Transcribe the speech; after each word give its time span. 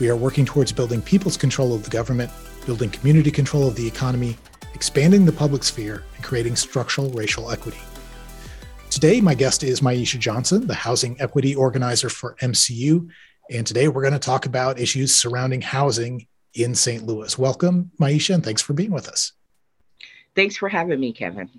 We 0.00 0.08
are 0.08 0.16
working 0.16 0.44
towards 0.44 0.70
building 0.70 1.02
people's 1.02 1.36
control 1.36 1.74
of 1.74 1.82
the 1.82 1.90
government, 1.90 2.30
building 2.66 2.88
community 2.88 3.32
control 3.32 3.66
of 3.66 3.74
the 3.74 3.86
economy, 3.86 4.36
expanding 4.72 5.24
the 5.24 5.32
public 5.32 5.64
sphere, 5.64 6.04
and 6.14 6.24
creating 6.24 6.54
structural 6.54 7.10
racial 7.10 7.50
equity. 7.50 7.80
Today, 8.90 9.20
my 9.20 9.34
guest 9.34 9.64
is 9.64 9.80
Myesha 9.80 10.20
Johnson, 10.20 10.68
the 10.68 10.74
housing 10.74 11.20
equity 11.20 11.56
organizer 11.56 12.08
for 12.08 12.36
MCU. 12.40 13.08
And 13.50 13.66
today 13.66 13.88
we're 13.88 14.02
going 14.02 14.12
to 14.12 14.20
talk 14.20 14.46
about 14.46 14.78
issues 14.78 15.12
surrounding 15.12 15.62
housing 15.62 16.28
in 16.54 16.76
St. 16.76 17.04
Louis. 17.04 17.36
Welcome, 17.36 17.90
Myesha, 18.00 18.34
and 18.34 18.44
thanks 18.44 18.62
for 18.62 18.74
being 18.74 18.92
with 18.92 19.08
us. 19.08 19.32
Thanks 20.36 20.56
for 20.56 20.68
having 20.68 21.00
me, 21.00 21.12
Kevin. 21.12 21.50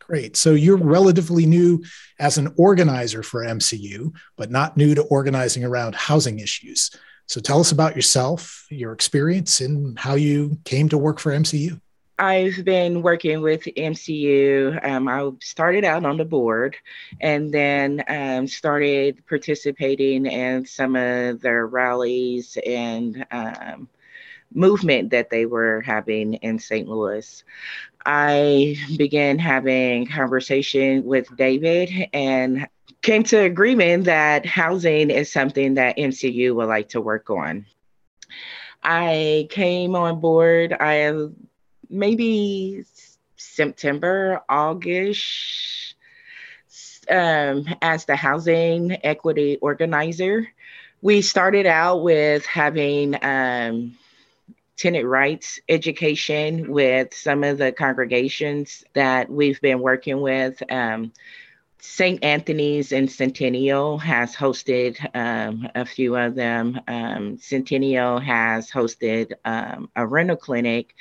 Great. 0.00 0.36
So 0.36 0.54
you're 0.54 0.76
relatively 0.76 1.46
new 1.46 1.84
as 2.18 2.36
an 2.36 2.52
organizer 2.56 3.22
for 3.22 3.44
MCU, 3.44 4.12
but 4.36 4.50
not 4.50 4.76
new 4.76 4.96
to 4.96 5.02
organizing 5.02 5.62
around 5.62 5.94
housing 5.94 6.40
issues. 6.40 6.90
So 7.30 7.40
tell 7.40 7.60
us 7.60 7.70
about 7.70 7.94
yourself, 7.94 8.66
your 8.70 8.92
experience, 8.92 9.60
and 9.60 9.96
how 9.96 10.16
you 10.16 10.58
came 10.64 10.88
to 10.88 10.98
work 10.98 11.20
for 11.20 11.30
MCU. 11.30 11.80
I've 12.18 12.64
been 12.64 13.02
working 13.02 13.40
with 13.40 13.62
MCU. 13.76 14.84
Um, 14.84 15.06
I 15.06 15.30
started 15.40 15.84
out 15.84 16.04
on 16.04 16.16
the 16.16 16.24
board 16.24 16.74
and 17.20 17.54
then 17.54 18.02
um, 18.08 18.48
started 18.48 19.24
participating 19.28 20.26
in 20.26 20.66
some 20.66 20.96
of 20.96 21.40
their 21.40 21.68
rallies 21.68 22.58
and 22.66 23.24
um, 23.30 23.88
movement 24.52 25.10
that 25.10 25.30
they 25.30 25.46
were 25.46 25.82
having 25.82 26.34
in 26.34 26.58
St. 26.58 26.88
Louis. 26.88 27.44
I 28.04 28.76
began 28.96 29.38
having 29.38 30.08
conversation 30.08 31.04
with 31.04 31.28
David 31.36 32.08
and 32.12 32.66
came 33.02 33.22
to 33.24 33.38
agreement 33.38 34.04
that 34.04 34.44
housing 34.44 35.10
is 35.10 35.32
something 35.32 35.74
that 35.74 35.96
MCU 35.96 36.54
would 36.54 36.68
like 36.68 36.90
to 36.90 37.00
work 37.00 37.30
on. 37.30 37.66
I 38.82 39.48
came 39.50 39.94
on 39.94 40.20
board 40.20 40.72
I 40.78 41.12
maybe 41.88 42.84
September, 43.36 44.42
August 44.48 45.94
um, 47.10 47.66
as 47.82 48.04
the 48.04 48.16
housing 48.16 48.96
equity 49.04 49.58
organizer. 49.60 50.48
We 51.02 51.22
started 51.22 51.66
out 51.66 52.02
with 52.02 52.46
having 52.46 53.16
um, 53.24 53.96
tenant 54.76 55.06
rights 55.06 55.60
education 55.68 56.70
with 56.70 57.12
some 57.12 57.42
of 57.44 57.58
the 57.58 57.72
congregations 57.72 58.84
that 58.92 59.30
we've 59.30 59.60
been 59.60 59.80
working 59.80 60.20
with. 60.20 60.62
Um, 60.70 61.12
St. 61.80 62.22
Anthony's 62.22 62.92
and 62.92 63.10
Centennial 63.10 63.98
has 63.98 64.36
hosted 64.36 64.98
um, 65.14 65.68
a 65.74 65.86
few 65.86 66.14
of 66.16 66.34
them. 66.34 66.80
Um, 66.86 67.38
Centennial 67.38 68.18
has 68.20 68.70
hosted 68.70 69.32
um, 69.44 69.90
a 69.96 70.06
rental 70.06 70.36
clinic 70.36 70.94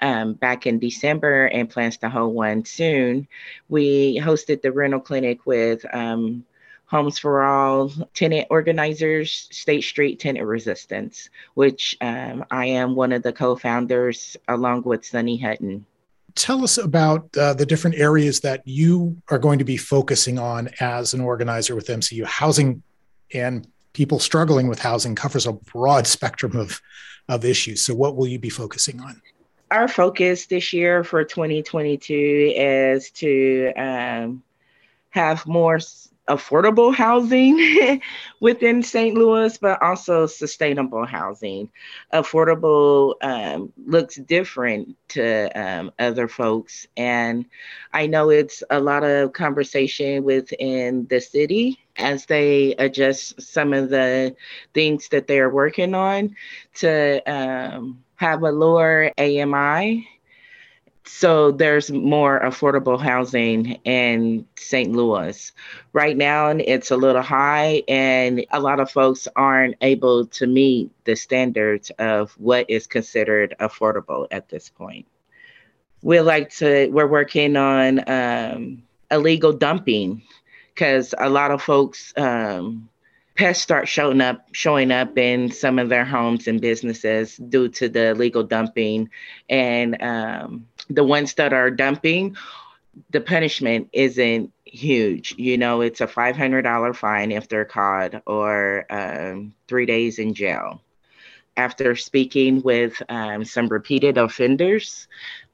um, 0.00 0.34
back 0.34 0.66
in 0.66 0.78
December 0.78 1.46
and 1.46 1.70
plans 1.70 1.98
to 1.98 2.10
hold 2.10 2.34
one 2.34 2.64
soon. 2.64 3.28
We 3.68 4.18
hosted 4.18 4.60
the 4.60 4.72
rental 4.72 5.00
clinic 5.00 5.46
with 5.46 5.84
um, 5.94 6.44
Homes 6.84 7.18
for 7.18 7.42
All 7.42 7.90
tenant 8.12 8.48
organizers, 8.50 9.48
State 9.50 9.84
Street 9.84 10.20
Tenant 10.20 10.46
Resistance, 10.46 11.30
which 11.54 11.96
um, 12.00 12.44
I 12.50 12.66
am 12.66 12.94
one 12.94 13.12
of 13.12 13.22
the 13.22 13.32
co 13.32 13.56
founders 13.56 14.36
along 14.48 14.82
with 14.82 15.06
Sunny 15.06 15.38
Hutton 15.38 15.86
tell 16.34 16.62
us 16.64 16.78
about 16.78 17.36
uh, 17.36 17.54
the 17.54 17.66
different 17.66 17.96
areas 17.96 18.40
that 18.40 18.66
you 18.66 19.20
are 19.28 19.38
going 19.38 19.58
to 19.58 19.64
be 19.64 19.76
focusing 19.76 20.38
on 20.38 20.70
as 20.80 21.14
an 21.14 21.20
organizer 21.20 21.74
with 21.74 21.86
MCU. 21.86 22.24
Housing 22.24 22.82
and 23.32 23.66
people 23.92 24.18
struggling 24.18 24.68
with 24.68 24.78
housing 24.78 25.14
covers 25.14 25.46
a 25.46 25.52
broad 25.52 26.06
spectrum 26.06 26.56
of, 26.56 26.80
of 27.28 27.44
issues. 27.44 27.82
So, 27.82 27.94
what 27.94 28.16
will 28.16 28.26
you 28.26 28.38
be 28.38 28.50
focusing 28.50 29.00
on? 29.00 29.20
Our 29.70 29.88
focus 29.88 30.46
this 30.46 30.72
year 30.72 31.04
for 31.04 31.22
2022 31.22 32.52
is 32.56 33.10
to 33.12 33.72
um, 33.76 34.42
have 35.10 35.46
more 35.46 35.78
affordable 36.30 36.94
housing 36.94 38.00
within 38.40 38.82
St. 38.82 39.16
Louis, 39.16 39.58
but 39.58 39.82
also 39.82 40.26
sustainable 40.26 41.04
housing. 41.04 41.70
Affordable 42.12 43.14
um, 43.20 43.72
looks 43.84 44.14
different 44.16 44.96
to 45.08 45.50
um, 45.60 45.92
other 45.98 46.28
folks. 46.28 46.86
And 46.96 47.44
I 47.92 48.06
know 48.06 48.30
it's 48.30 48.62
a 48.70 48.80
lot 48.80 49.02
of 49.02 49.32
conversation 49.32 50.22
within 50.22 51.06
the 51.08 51.20
city 51.20 51.78
as 51.96 52.26
they 52.26 52.74
adjust 52.76 53.42
some 53.42 53.72
of 53.72 53.90
the 53.90 54.34
things 54.72 55.08
that 55.08 55.26
they're 55.26 55.50
working 55.50 55.94
on 55.94 56.36
to 56.76 57.20
um, 57.30 58.02
have 58.16 58.42
a 58.42 58.52
lower 58.52 59.12
AMI 59.18 60.08
so 61.04 61.50
there's 61.50 61.90
more 61.90 62.40
affordable 62.40 63.00
housing 63.00 63.78
in 63.84 64.46
St. 64.56 64.92
Louis. 64.92 65.52
Right 65.92 66.16
now, 66.16 66.48
it's 66.48 66.90
a 66.90 66.96
little 66.96 67.22
high, 67.22 67.82
and 67.88 68.44
a 68.50 68.60
lot 68.60 68.80
of 68.80 68.90
folks 68.90 69.26
aren't 69.34 69.76
able 69.80 70.26
to 70.26 70.46
meet 70.46 70.90
the 71.04 71.16
standards 71.16 71.90
of 71.98 72.32
what 72.32 72.68
is 72.68 72.86
considered 72.86 73.54
affordable 73.60 74.26
at 74.30 74.48
this 74.48 74.68
point. 74.68 75.06
We 76.02 76.20
like 76.20 76.50
to. 76.56 76.88
We're 76.88 77.06
working 77.06 77.56
on 77.56 78.08
um, 78.08 78.82
illegal 79.10 79.52
dumping 79.52 80.22
because 80.74 81.14
a 81.18 81.28
lot 81.28 81.50
of 81.50 81.62
folks 81.62 82.14
um, 82.16 82.88
pests 83.34 83.62
start 83.62 83.88
showing 83.88 84.20
up 84.20 84.46
showing 84.52 84.90
up 84.90 85.16
in 85.16 85.50
some 85.50 85.78
of 85.78 85.88
their 85.88 86.04
homes 86.04 86.46
and 86.46 86.60
businesses 86.60 87.36
due 87.36 87.68
to 87.68 87.88
the 87.88 88.10
illegal 88.10 88.42
dumping 88.42 89.08
and 89.48 90.00
um, 90.02 90.66
the 90.90 91.04
ones 91.04 91.34
that 91.34 91.52
are 91.52 91.70
dumping 91.70 92.36
the 93.10 93.20
punishment 93.20 93.88
isn't 93.92 94.52
huge. 94.64 95.34
You 95.38 95.56
know 95.56 95.80
it's 95.80 96.00
a 96.00 96.06
$500 96.06 96.96
fine 96.96 97.32
if 97.32 97.48
they're 97.48 97.64
caught 97.64 98.22
or 98.26 98.84
um, 98.90 99.54
three 99.68 99.86
days 99.86 100.18
in 100.18 100.34
jail. 100.34 100.80
After 101.56 101.94
speaking 101.94 102.62
with 102.62 103.00
um, 103.08 103.44
some 103.44 103.68
repeated 103.68 104.18
offenders 104.18 105.06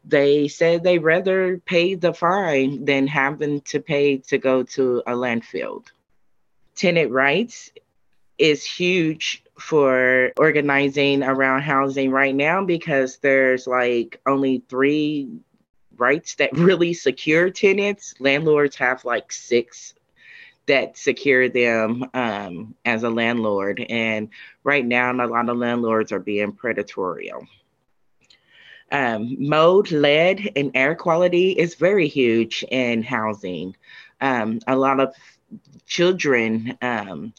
they 0.06 0.47
said 0.47 0.84
they 0.84 0.98
rather 0.98 1.58
pay 1.58 1.97
the 1.97 2.14
fine 2.14 2.84
than 2.84 3.08
having 3.08 3.60
to 3.62 3.80
pay 3.80 4.18
to 4.18 4.38
go 4.38 4.62
to 4.62 5.03
a 5.06 5.12
landfill. 5.12 5.84
Tenant 6.76 7.10
rights 7.10 7.72
is 8.38 8.64
huge 8.64 9.42
for 9.59 10.33
organizing 10.37 11.22
around 11.22 11.62
housing 11.62 12.11
right 12.11 12.34
now 12.34 12.65
because 12.65 13.19
there's 13.19 13.67
like 13.67 14.21
only 14.27 14.62
three 14.69 15.28
rights 15.97 16.34
that 16.37 16.53
really 16.56 16.93
secure 16.93 17.50
tenants. 17.50 18.15
Landlords 18.19 18.77
have 18.77 19.05
like 19.05 19.33
six 19.33 19.95
that 20.66 20.97
secure 20.97 21.48
them 21.48 22.04
um, 22.13 22.75
as 22.84 23.04
a 23.04 23.10
landlord. 23.10 23.84
And 23.89 24.28
right 24.65 24.84
now, 24.84 25.13
a 25.13 25.27
lot 25.27 25.48
of 25.48 25.57
landlords 25.57 26.13
are 26.13 26.19
being 26.19 26.53
predatory. 26.53 27.33
Um, 28.92 29.36
mode, 29.39 29.91
lead, 29.91 30.53
and 30.57 30.71
air 30.75 30.95
quality 30.95 31.53
is 31.53 31.75
very 31.75 32.09
huge 32.09 32.65
in 32.71 33.03
housing. 33.03 33.77
Um, 34.21 34.60
a 34.66 34.77
lot 34.77 35.01
of 35.01 35.15
children 35.86 36.77
um, 36.83 37.33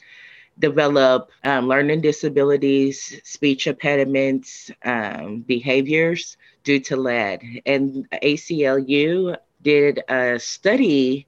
develop 0.59 1.29
um, 1.43 1.67
learning 1.67 2.01
disabilities, 2.01 3.19
speech 3.23 3.67
impediments, 3.67 4.71
um, 4.83 5.41
behaviors 5.41 6.37
due 6.63 6.79
to 6.79 6.95
lead. 6.95 7.61
And 7.65 8.09
ACLU 8.11 9.37
did 9.61 10.01
a 10.09 10.39
study, 10.39 11.27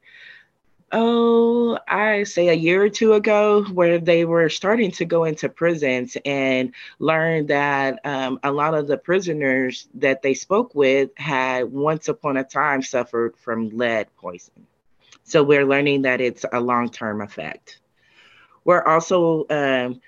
oh, 0.91 1.77
I 1.87 2.23
say 2.23 2.49
a 2.49 2.53
year 2.53 2.83
or 2.83 2.89
two 2.89 3.13
ago, 3.13 3.63
where 3.65 3.99
they 3.99 4.25
were 4.25 4.49
starting 4.49 4.91
to 4.91 5.05
go 5.05 5.25
into 5.25 5.49
prisons 5.49 6.17
and 6.25 6.73
learn 6.99 7.47
that 7.47 7.99
um, 8.05 8.39
a 8.43 8.51
lot 8.51 8.73
of 8.73 8.87
the 8.87 8.97
prisoners 8.97 9.87
that 9.95 10.21
they 10.21 10.33
spoke 10.33 10.73
with 10.73 11.11
had 11.17 11.71
once 11.71 12.07
upon 12.07 12.37
a 12.37 12.43
time 12.43 12.81
suffered 12.81 13.37
from 13.37 13.69
lead 13.69 14.07
poison. 14.17 14.65
So 15.23 15.43
we're 15.43 15.65
learning 15.65 16.01
that 16.03 16.21
it's 16.21 16.43
a 16.51 16.59
long 16.59 16.89
term 16.89 17.21
effect. 17.21 17.79
We're 18.63 18.83
also 18.83 19.45
um, 19.49 20.01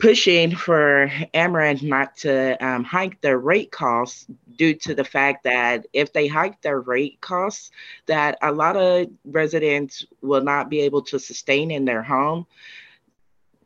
pushing 0.00 0.56
for 0.56 1.12
Ameren 1.34 1.82
not 1.82 2.16
to 2.16 2.56
um, 2.64 2.82
hike 2.84 3.20
their 3.20 3.38
rate 3.38 3.70
costs 3.70 4.26
due 4.56 4.74
to 4.74 4.94
the 4.94 5.04
fact 5.04 5.44
that 5.44 5.86
if 5.92 6.12
they 6.12 6.26
hike 6.26 6.60
their 6.62 6.80
rate 6.80 7.20
costs, 7.20 7.70
that 8.06 8.38
a 8.42 8.50
lot 8.50 8.76
of 8.76 9.08
residents 9.24 10.06
will 10.22 10.42
not 10.42 10.70
be 10.70 10.80
able 10.80 11.02
to 11.02 11.18
sustain 11.18 11.70
in 11.70 11.84
their 11.84 12.02
home. 12.02 12.46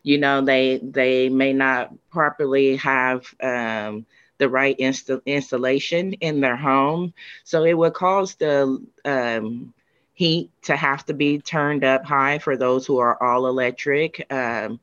You 0.03 0.19
know, 0.19 0.45
they 0.45 0.81
they 0.83 1.29
may 1.29 1.53
not 1.53 1.93
properly 2.11 2.77
have 2.77 3.33
um, 3.41 4.05
the 4.39 4.49
right 4.49 4.79
inst- 4.79 5.11
installation 5.25 6.15
in 6.15 6.41
their 6.41 6.57
home, 6.57 7.15
so 7.45 7.65
it 7.65 7.75
would 7.75 7.95
cause 7.95 8.35
the 8.35 8.85
um, 9.05 9.73
heat 10.15 10.51
to 10.63 10.77
have 10.77 11.05
to 11.07 11.15
be 11.15 11.41
turned 11.41 11.85
up 11.85 12.05
high 12.05 12.39
for 12.39 12.57
those 12.57 12.87
who 12.87 12.99
are 12.99 13.21
all 13.23 13.47
electric. 13.47 14.27
Um, 14.33 14.81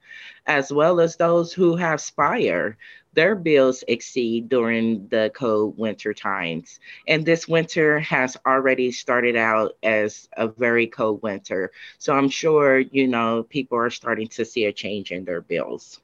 as 0.47 0.71
well 0.71 0.99
as 0.99 1.15
those 1.15 1.53
who 1.53 1.75
have 1.75 2.01
Spire. 2.01 2.77
Their 3.13 3.35
bills 3.35 3.83
exceed 3.87 4.47
during 4.47 5.07
the 5.09 5.31
cold 5.35 5.77
winter 5.77 6.13
times. 6.13 6.79
And 7.07 7.25
this 7.25 7.47
winter 7.47 7.99
has 7.99 8.37
already 8.45 8.91
started 8.91 9.35
out 9.35 9.77
as 9.83 10.29
a 10.37 10.47
very 10.47 10.87
cold 10.87 11.21
winter. 11.21 11.71
So 11.97 12.13
I'm 12.13 12.29
sure, 12.29 12.79
you 12.79 13.07
know, 13.07 13.43
people 13.43 13.77
are 13.77 13.89
starting 13.89 14.29
to 14.29 14.45
see 14.45 14.65
a 14.65 14.71
change 14.71 15.11
in 15.11 15.25
their 15.25 15.41
bills. 15.41 15.99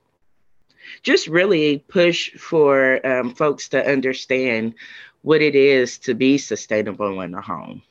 Just 1.02 1.28
really 1.28 1.80
push 1.88 2.32
for 2.38 3.06
um, 3.06 3.34
folks 3.36 3.70
to 3.70 3.90
understand 3.90 4.74
what 5.22 5.42
it 5.42 5.56
is 5.56 5.98
to 6.00 6.14
be 6.14 6.38
sustainable 6.38 7.22
in 7.22 7.34
a 7.34 7.42
home 7.42 7.82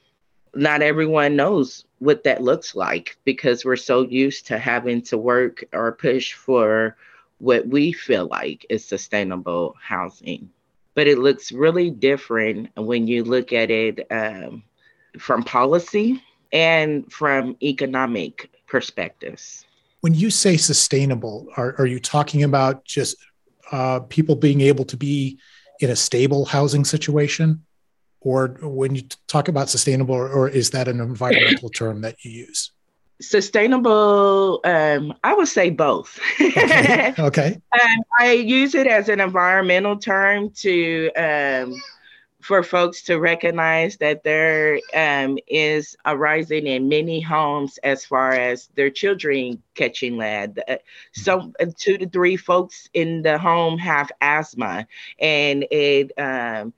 not 0.56 0.82
everyone 0.82 1.36
knows 1.36 1.84
what 1.98 2.24
that 2.24 2.42
looks 2.42 2.74
like 2.74 3.16
because 3.24 3.64
we're 3.64 3.76
so 3.76 4.02
used 4.02 4.46
to 4.46 4.58
having 4.58 5.02
to 5.02 5.18
work 5.18 5.64
or 5.72 5.92
push 5.92 6.32
for 6.32 6.96
what 7.38 7.66
we 7.66 7.92
feel 7.92 8.26
like 8.26 8.64
is 8.68 8.84
sustainable 8.84 9.74
housing. 9.80 10.50
But 10.94 11.06
it 11.06 11.18
looks 11.18 11.52
really 11.52 11.90
different 11.90 12.70
when 12.74 13.06
you 13.06 13.24
look 13.24 13.52
at 13.52 13.70
it 13.70 14.06
um, 14.10 14.62
from 15.18 15.42
policy 15.42 16.22
and 16.52 17.10
from 17.12 17.56
economic 17.62 18.50
perspectives. 18.66 19.64
When 20.00 20.14
you 20.14 20.30
say 20.30 20.56
sustainable, 20.56 21.48
are, 21.56 21.74
are 21.78 21.86
you 21.86 22.00
talking 22.00 22.42
about 22.42 22.84
just 22.84 23.16
uh, 23.72 24.00
people 24.00 24.36
being 24.36 24.60
able 24.62 24.84
to 24.86 24.96
be 24.96 25.38
in 25.80 25.90
a 25.90 25.96
stable 25.96 26.46
housing 26.46 26.84
situation? 26.84 27.62
Or 28.26 28.48
when 28.60 28.96
you 28.96 29.02
talk 29.28 29.46
about 29.46 29.70
sustainable 29.70 30.14
or 30.14 30.48
is 30.48 30.70
that 30.70 30.88
an 30.88 31.00
environmental 31.00 31.68
term 31.80 32.00
that 32.00 32.16
you 32.24 32.30
use 32.30 32.72
sustainable 33.20 34.60
um, 34.64 35.14
i 35.24 35.32
would 35.32 35.48
say 35.48 35.70
both 35.70 36.18
okay, 36.40 37.14
okay. 37.18 37.60
Um, 37.72 38.02
i 38.18 38.32
use 38.32 38.74
it 38.74 38.86
as 38.86 39.08
an 39.08 39.20
environmental 39.20 39.96
term 39.96 40.50
to 40.50 41.10
um, 41.12 41.80
for 42.46 42.62
folks 42.62 43.02
to 43.02 43.18
recognize 43.18 43.96
that 43.96 44.22
there 44.22 44.78
um, 44.94 45.36
is 45.48 45.96
a 46.04 46.16
rising 46.16 46.68
in 46.68 46.88
many 46.88 47.20
homes 47.20 47.76
as 47.78 48.04
far 48.04 48.32
as 48.34 48.68
their 48.76 48.88
children 48.88 49.60
catching 49.74 50.16
lead. 50.16 50.62
Uh, 50.68 50.76
so 51.12 51.52
uh, 51.58 51.66
two 51.76 51.98
to 51.98 52.08
three 52.08 52.36
folks 52.36 52.88
in 52.94 53.22
the 53.22 53.36
home 53.36 53.76
have 53.78 54.12
asthma, 54.20 54.86
and 55.18 55.66
it 55.72 56.12
um, 56.18 56.72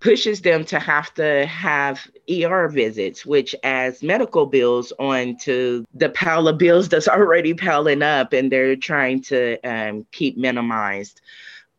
pushes 0.00 0.40
them 0.40 0.64
to 0.64 0.78
have 0.78 1.12
to 1.14 1.46
have 1.46 2.10
ER 2.28 2.68
visits, 2.68 3.24
which 3.26 3.54
adds 3.62 4.02
medical 4.02 4.46
bills 4.46 4.92
onto 4.98 5.84
the 5.94 6.08
pile 6.08 6.48
of 6.48 6.58
bills 6.58 6.88
that's 6.88 7.08
already 7.08 7.54
piling 7.54 8.02
up 8.02 8.32
and 8.32 8.50
they're 8.50 8.76
trying 8.76 9.20
to 9.22 9.58
um, 9.60 10.06
keep 10.10 10.36
minimized. 10.36 11.20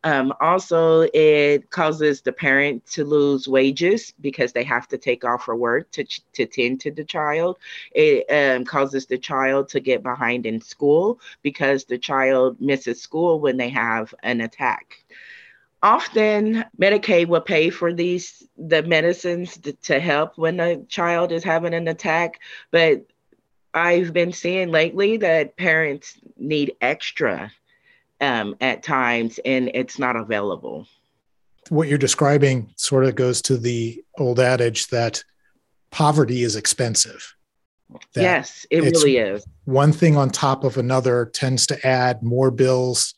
Um, 0.04 0.32
also, 0.40 1.02
it 1.14 1.70
causes 1.70 2.22
the 2.22 2.32
parent 2.32 2.84
to 2.86 3.04
lose 3.04 3.46
wages 3.46 4.12
because 4.20 4.52
they 4.52 4.64
have 4.64 4.88
to 4.88 4.98
take 4.98 5.24
off 5.24 5.44
for 5.44 5.54
work 5.54 5.90
to, 5.92 6.04
to 6.32 6.46
tend 6.46 6.80
to 6.80 6.90
the 6.90 7.04
child. 7.04 7.58
It 7.92 8.26
um, 8.30 8.64
causes 8.64 9.06
the 9.06 9.18
child 9.18 9.68
to 9.70 9.80
get 9.80 10.02
behind 10.02 10.44
in 10.44 10.60
school 10.60 11.20
because 11.42 11.84
the 11.84 11.98
child 11.98 12.60
misses 12.60 13.00
school 13.00 13.38
when 13.38 13.56
they 13.56 13.68
have 13.68 14.12
an 14.24 14.40
attack 14.40 15.04
often 15.82 16.64
medicaid 16.80 17.26
will 17.26 17.40
pay 17.40 17.70
for 17.70 17.92
these 17.92 18.42
the 18.56 18.82
medicines 18.82 19.56
to, 19.56 19.72
to, 19.74 19.98
help 19.98 20.38
when 20.38 20.60
a 20.60 20.82
child 20.84 21.32
is 21.32 21.42
having 21.42 21.74
an 21.74 21.88
attack 21.88 22.40
but 22.70 23.04
i've 23.74 24.12
been 24.12 24.32
seeing 24.32 24.70
lately 24.70 25.16
that 25.16 25.56
parents 25.56 26.18
need 26.36 26.72
extra 26.80 27.50
um, 28.22 28.54
at 28.60 28.82
times 28.82 29.38
and 29.44 29.70
it's 29.74 29.98
not 29.98 30.16
available. 30.16 30.86
What 31.68 31.88
you're 31.88 31.98
describing 31.98 32.72
sort 32.76 33.04
of 33.04 33.16
goes 33.16 33.42
to 33.42 33.58
the 33.58 34.02
old 34.16 34.40
adage 34.40 34.86
that 34.88 35.22
poverty 35.90 36.42
is 36.42 36.56
expensive. 36.56 37.34
Yes 38.16 38.64
it 38.70 38.80
really 38.80 39.18
is. 39.18 39.44
one 39.66 39.92
thing 39.92 40.16
on 40.16 40.30
top 40.30 40.64
of 40.64 40.78
another 40.78 41.26
tends 41.26 41.66
to 41.66 41.86
add 41.86 42.22
more 42.22 42.50
bills 42.50 43.14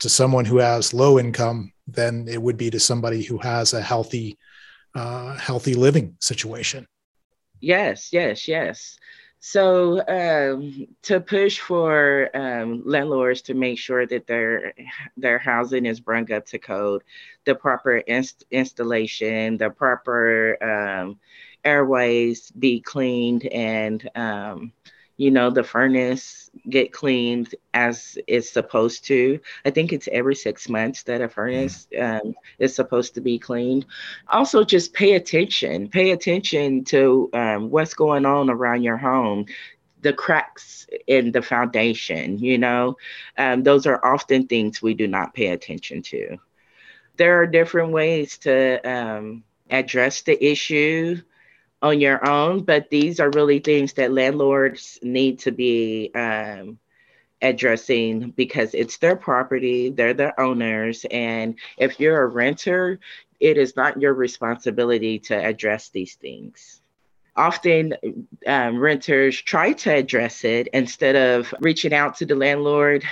to 0.00 0.10
someone 0.10 0.44
who 0.44 0.58
has 0.58 0.92
low 0.92 1.18
income 1.18 1.72
than 1.92 2.28
it 2.28 2.40
would 2.40 2.56
be 2.56 2.70
to 2.70 2.80
somebody 2.80 3.22
who 3.22 3.38
has 3.38 3.72
a 3.72 3.80
healthy 3.80 4.38
uh, 4.94 5.36
healthy 5.36 5.74
living 5.74 6.16
situation. 6.20 6.86
Yes 7.60 8.12
yes 8.12 8.48
yes. 8.48 8.98
So 9.42 10.06
um, 10.06 10.86
to 11.02 11.18
push 11.18 11.60
for 11.60 12.28
um, 12.34 12.82
landlords 12.84 13.40
to 13.42 13.54
make 13.54 13.78
sure 13.78 14.06
that 14.06 14.26
their 14.26 14.74
their 15.16 15.38
housing 15.38 15.86
is 15.86 15.98
brought 15.98 16.30
up 16.30 16.44
to 16.46 16.58
code 16.58 17.02
the 17.46 17.54
proper 17.54 17.98
inst- 17.98 18.44
installation 18.50 19.56
the 19.56 19.70
proper 19.70 20.62
um, 20.62 21.18
airways 21.64 22.50
be 22.50 22.80
cleaned 22.80 23.46
and 23.46 24.08
um, 24.14 24.72
you 25.20 25.30
know 25.30 25.50
the 25.50 25.62
furnace 25.62 26.50
get 26.70 26.94
cleaned 26.94 27.54
as 27.74 28.16
it's 28.26 28.48
supposed 28.48 29.04
to. 29.04 29.38
I 29.66 29.70
think 29.70 29.92
it's 29.92 30.08
every 30.10 30.34
six 30.34 30.66
months 30.66 31.02
that 31.02 31.20
a 31.20 31.28
furnace 31.28 31.86
um, 32.00 32.34
is 32.58 32.74
supposed 32.74 33.14
to 33.16 33.20
be 33.20 33.38
cleaned. 33.38 33.84
Also 34.28 34.64
just 34.64 34.94
pay 34.94 35.12
attention 35.16 35.88
pay 35.88 36.12
attention 36.12 36.84
to 36.84 37.28
um, 37.34 37.68
what's 37.68 37.92
going 37.92 38.24
on 38.24 38.48
around 38.48 38.82
your 38.82 38.96
home 38.96 39.44
the 40.00 40.14
cracks 40.14 40.86
in 41.06 41.32
the 41.32 41.42
foundation 41.42 42.38
you 42.38 42.56
know? 42.56 42.96
Um, 43.36 43.62
those 43.62 43.86
are 43.86 44.02
often 44.02 44.46
things 44.46 44.80
we 44.80 44.94
do 44.94 45.06
not 45.06 45.34
pay 45.34 45.48
attention 45.48 46.00
to. 46.00 46.38
There 47.18 47.42
are 47.42 47.46
different 47.46 47.92
ways 47.92 48.38
to 48.38 48.80
um, 48.90 49.44
address 49.68 50.22
the 50.22 50.42
issue 50.42 51.20
on 51.82 52.00
your 52.00 52.28
own, 52.28 52.62
but 52.62 52.90
these 52.90 53.20
are 53.20 53.30
really 53.30 53.58
things 53.58 53.94
that 53.94 54.12
landlords 54.12 54.98
need 55.02 55.38
to 55.40 55.50
be 55.50 56.10
um, 56.14 56.78
addressing 57.42 58.30
because 58.30 58.74
it's 58.74 58.98
their 58.98 59.16
property, 59.16 59.90
they're 59.90 60.14
the 60.14 60.38
owners. 60.40 61.06
And 61.10 61.56
if 61.78 61.98
you're 61.98 62.22
a 62.22 62.26
renter, 62.26 63.00
it 63.38 63.56
is 63.56 63.76
not 63.76 64.00
your 64.00 64.12
responsibility 64.12 65.18
to 65.20 65.34
address 65.34 65.88
these 65.88 66.14
things. 66.14 66.82
Often, 67.36 67.94
um, 68.46 68.78
renters 68.78 69.40
try 69.40 69.72
to 69.72 69.94
address 69.94 70.44
it 70.44 70.68
instead 70.74 71.16
of 71.16 71.54
reaching 71.60 71.94
out 71.94 72.16
to 72.16 72.26
the 72.26 72.34
landlord 72.34 73.04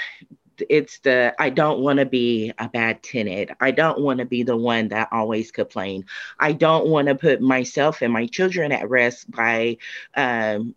it's 0.68 0.98
the 1.00 1.34
I 1.38 1.50
don't 1.50 1.80
want 1.80 1.98
to 1.98 2.06
be 2.06 2.52
a 2.58 2.68
bad 2.68 3.02
tenant. 3.02 3.50
I 3.60 3.70
don't 3.70 4.00
want 4.00 4.18
to 4.18 4.24
be 4.24 4.42
the 4.42 4.56
one 4.56 4.88
that 4.88 5.08
always 5.12 5.50
complain. 5.50 6.04
I 6.38 6.52
don't 6.52 6.88
want 6.88 7.08
to 7.08 7.14
put 7.14 7.40
myself 7.40 8.02
and 8.02 8.12
my 8.12 8.26
children 8.26 8.72
at 8.72 8.88
risk 8.88 9.26
by 9.30 9.78
um, 10.14 10.74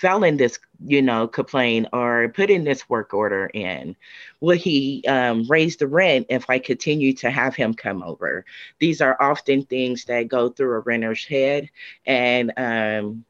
filing 0.00 0.38
this, 0.38 0.58
you 0.86 1.02
know, 1.02 1.28
complaint 1.28 1.86
or 1.92 2.30
putting 2.30 2.64
this 2.64 2.88
work 2.88 3.12
order 3.12 3.50
in. 3.52 3.94
Will 4.40 4.56
he 4.56 5.04
um, 5.06 5.44
raise 5.48 5.76
the 5.76 5.86
rent 5.86 6.26
if 6.30 6.48
I 6.48 6.58
continue 6.58 7.12
to 7.14 7.30
have 7.30 7.54
him 7.54 7.74
come 7.74 8.02
over? 8.02 8.46
These 8.78 9.02
are 9.02 9.16
often 9.20 9.64
things 9.64 10.06
that 10.06 10.28
go 10.28 10.48
through 10.48 10.76
a 10.76 10.80
renter's 10.80 11.24
head, 11.24 11.68
and 12.06 12.52
um, 12.56 13.24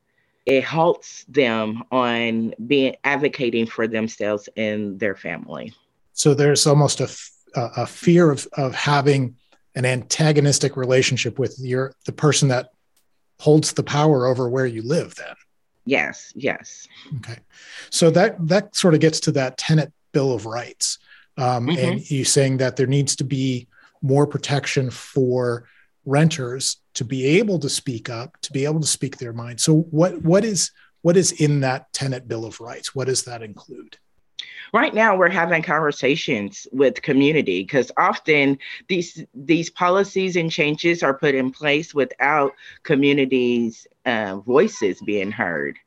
it 0.47 0.65
halts 0.65 1.25
them 1.29 1.83
on 1.91 2.55
being 2.67 2.97
advocating 3.05 3.67
for 3.67 3.87
themselves 3.87 4.49
and 4.57 4.99
their 4.99 5.15
family. 5.15 5.73
So 6.13 6.35
there's 6.35 6.67
almost 6.67 7.01
a, 7.01 7.09
a 7.55 7.87
fear 7.87 8.31
of, 8.31 8.47
of 8.55 8.75
having 8.75 9.37
an 9.75 9.85
antagonistic 9.85 10.77
relationship 10.77 11.39
with 11.39 11.57
your 11.61 11.95
the 12.07 12.13
person 12.13 12.49
that 12.49 12.71
holds 13.39 13.73
the 13.73 13.83
power 13.83 14.27
over 14.27 14.49
where 14.49 14.67
you 14.67 14.83
live 14.83 15.15
then 15.15 15.35
yes 15.87 16.33
yes 16.37 16.87
okay 17.17 17.39
so 17.89 18.11
that 18.11 18.37
that 18.47 18.75
sort 18.75 18.95
of 18.95 19.01
gets 19.01 19.21
to 19.21 19.33
that 19.33 19.57
tenant 19.57 19.93
bill 20.13 20.33
of 20.33 20.47
rights 20.47 20.99
um, 21.39 21.67
mm-hmm. 21.67 21.79
and 21.79 22.11
you 22.11 22.25
saying 22.25 22.59
that 22.59 22.77
there 22.77 22.87
needs 22.87 23.17
to 23.17 23.25
be 23.25 23.67
more 24.03 24.27
protection 24.27 24.91
for 24.91 25.65
renters 26.05 26.79
to 26.95 27.05
be 27.05 27.25
able 27.39 27.59
to 27.59 27.69
speak 27.69 28.09
up 28.09 28.41
to 28.43 28.53
be 28.53 28.65
able 28.65 28.81
to 28.81 28.87
speak 28.87 29.19
their 29.19 29.33
mind. 29.33 29.61
So 29.61 29.83
what 29.91 30.21
what 30.23 30.45
is 30.45 30.71
what 31.03 31.17
is 31.17 31.33
in 31.33 31.61
that 31.61 31.93
tenant 31.93 32.29
bill 32.29 32.45
of 32.45 32.61
rights? 32.61 32.95
What 32.95 33.07
does 33.07 33.25
that 33.25 33.43
include? 33.43 33.97
Right 34.73 34.95
now 34.95 35.17
we're 35.17 35.31
having 35.31 35.63
conversations 35.63 36.67
with 36.71 37.03
community 37.03 37.63
because 37.63 37.91
often 37.97 38.59
these 38.89 39.25
these 39.35 39.71
policies 39.71 40.37
and 40.37 40.51
changes 40.51 41.03
are 41.03 41.15
put 41.15 41.35
in 41.35 41.51
place 41.51 41.95
without 41.95 42.53
communities 42.85 43.87
uh, 44.07 44.37
voices 44.39 45.01
being 45.01 45.33
heard. 45.33 45.79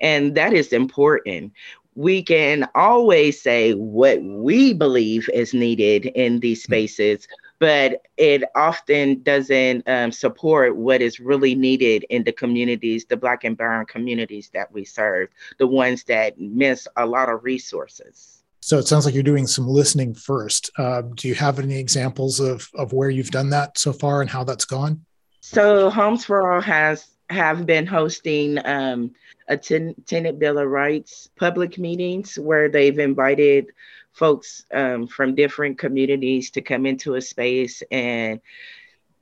And 0.00 0.34
that 0.34 0.52
is 0.52 0.72
important. 0.72 1.52
We 1.94 2.22
can 2.22 2.68
always 2.74 3.40
say 3.40 3.74
what 3.74 4.22
we 4.22 4.72
believe 4.72 5.28
is 5.32 5.54
needed 5.54 6.06
in 6.06 6.40
these 6.40 6.60
mm. 6.60 6.64
spaces 6.64 7.28
but 7.62 8.02
it 8.16 8.42
often 8.56 9.22
doesn't 9.22 9.88
um, 9.88 10.10
support 10.10 10.74
what 10.74 11.00
is 11.00 11.20
really 11.20 11.54
needed 11.54 12.04
in 12.10 12.24
the 12.24 12.32
communities, 12.32 13.04
the 13.04 13.16
Black 13.16 13.44
and 13.44 13.56
Brown 13.56 13.86
communities 13.86 14.50
that 14.52 14.72
we 14.72 14.84
serve, 14.84 15.28
the 15.60 15.66
ones 15.68 16.02
that 16.02 16.40
miss 16.40 16.88
a 16.96 17.06
lot 17.06 17.28
of 17.28 17.44
resources. 17.44 18.42
So 18.58 18.78
it 18.78 18.88
sounds 18.88 19.04
like 19.04 19.14
you're 19.14 19.22
doing 19.22 19.46
some 19.46 19.68
listening 19.68 20.12
first. 20.12 20.72
Uh, 20.76 21.02
do 21.14 21.28
you 21.28 21.36
have 21.36 21.60
any 21.60 21.78
examples 21.78 22.40
of, 22.40 22.68
of 22.74 22.92
where 22.92 23.10
you've 23.10 23.30
done 23.30 23.50
that 23.50 23.78
so 23.78 23.92
far 23.92 24.22
and 24.22 24.28
how 24.28 24.42
that's 24.42 24.64
gone? 24.64 25.04
So 25.40 25.88
Homes 25.88 26.24
for 26.24 26.52
All 26.52 26.60
has 26.60 27.10
have 27.30 27.64
been 27.64 27.86
hosting 27.86 28.58
um, 28.66 29.12
a 29.46 29.56
ten- 29.56 29.94
tenant 30.06 30.40
bill 30.40 30.58
of 30.58 30.68
rights 30.68 31.30
public 31.36 31.78
meetings 31.78 32.36
where 32.40 32.68
they've 32.68 32.98
invited 32.98 33.66
folks 34.12 34.64
um, 34.72 35.06
from 35.06 35.34
different 35.34 35.78
communities 35.78 36.50
to 36.52 36.60
come 36.60 36.86
into 36.86 37.14
a 37.14 37.20
space 37.20 37.82
and 37.90 38.40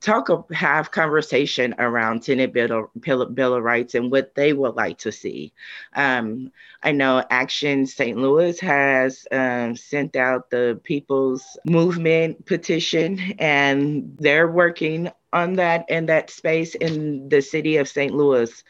talk 0.00 0.50
have 0.52 0.90
conversation 0.90 1.75
around 1.78 2.23
tenant 2.23 2.52
bill, 2.52 2.90
bill 2.94 3.54
of 3.54 3.62
rights 3.62 3.94
and 3.94 4.11
what 4.11 4.35
they 4.35 4.52
would 4.52 4.75
like 4.75 4.99
to 4.99 5.12
see. 5.12 5.52
Um, 5.94 6.52
i 6.82 6.92
know 6.92 7.23
action 7.28 7.87
st 7.87 8.16
louis 8.16 8.59
has 8.61 9.26
um, 9.30 9.76
sent 9.76 10.16
out 10.16 10.49
the 10.49 10.80
people's 10.82 11.59
movement 11.66 12.47
petition 12.47 13.35
and 13.38 14.16
they're 14.18 14.50
working 14.50 15.11
on 15.32 15.54
that 15.54 15.85
in 15.88 16.06
that 16.06 16.30
space. 16.30 16.75
In 16.75 17.28
the 17.28 17.42
city 17.42 17.76
of 17.76 17.88
st 17.88 18.14
louis 18.14 18.64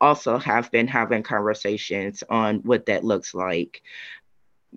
also 0.00 0.38
have 0.38 0.70
been 0.70 0.86
having 0.86 1.22
conversations 1.22 2.22
on 2.28 2.56
what 2.60 2.86
that 2.86 3.02
looks 3.02 3.34
like 3.34 3.82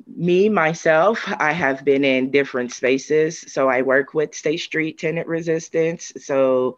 me 0.08 0.50
myself 0.50 1.24
i 1.40 1.52
have 1.52 1.84
been 1.84 2.04
in 2.04 2.32
different 2.32 2.72
spaces. 2.72 3.40
So 3.48 3.70
i 3.70 3.82
work 3.82 4.14
with 4.14 4.36
state 4.36 4.60
street 4.60 4.98
tenant 4.98 5.28
resistance. 5.28 6.14
So 6.18 6.78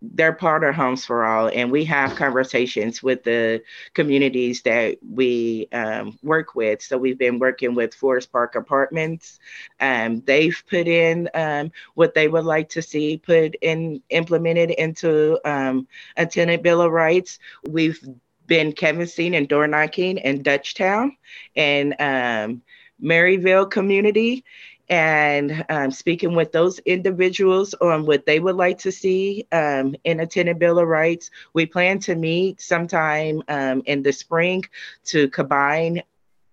they're 0.00 0.32
part 0.32 0.62
of 0.62 0.74
homes 0.74 1.04
for 1.04 1.24
all 1.24 1.48
and 1.48 1.72
we 1.72 1.84
have 1.84 2.14
conversations 2.14 3.02
with 3.02 3.24
the 3.24 3.60
communities 3.94 4.62
that 4.62 4.96
we 5.08 5.66
um, 5.72 6.16
work 6.22 6.54
with. 6.54 6.80
So 6.82 6.96
we've 6.96 7.18
been 7.18 7.38
working 7.40 7.74
with 7.74 7.94
forest 7.94 8.30
park 8.30 8.54
apartments. 8.54 9.40
Um, 9.80 10.20
they've 10.20 10.62
put 10.70 10.86
in 10.86 11.28
um, 11.34 11.72
what 11.94 12.14
they 12.14 12.28
would 12.28 12.44
like 12.44 12.68
to 12.70 12.82
see 12.82 13.18
put 13.18 13.56
in 13.60 14.00
implemented 14.10 14.70
into 14.70 15.40
um, 15.44 15.88
a 16.16 16.26
tenant 16.26 16.62
bill 16.62 16.80
of 16.80 16.92
rights. 16.92 17.40
We've 17.68 18.00
been 18.48 18.72
canvassing 18.72 19.36
and 19.36 19.46
door 19.46 19.68
knocking 19.68 20.18
in 20.18 20.42
Dutchtown 20.42 21.12
and 21.54 21.94
um, 22.00 22.62
Maryville 23.00 23.70
community 23.70 24.44
and 24.88 25.64
um, 25.68 25.90
speaking 25.90 26.34
with 26.34 26.50
those 26.50 26.78
individuals 26.80 27.74
on 27.74 28.06
what 28.06 28.24
they 28.24 28.40
would 28.40 28.56
like 28.56 28.78
to 28.78 28.90
see 28.90 29.46
um, 29.52 29.94
in 30.04 30.20
a 30.20 30.26
tenant 30.26 30.58
bill 30.58 30.78
of 30.78 30.88
rights. 30.88 31.30
We 31.52 31.66
plan 31.66 31.98
to 32.00 32.14
meet 32.14 32.60
sometime 32.60 33.42
um, 33.48 33.82
in 33.84 34.02
the 34.02 34.12
spring 34.12 34.64
to 35.04 35.28
combine 35.28 36.02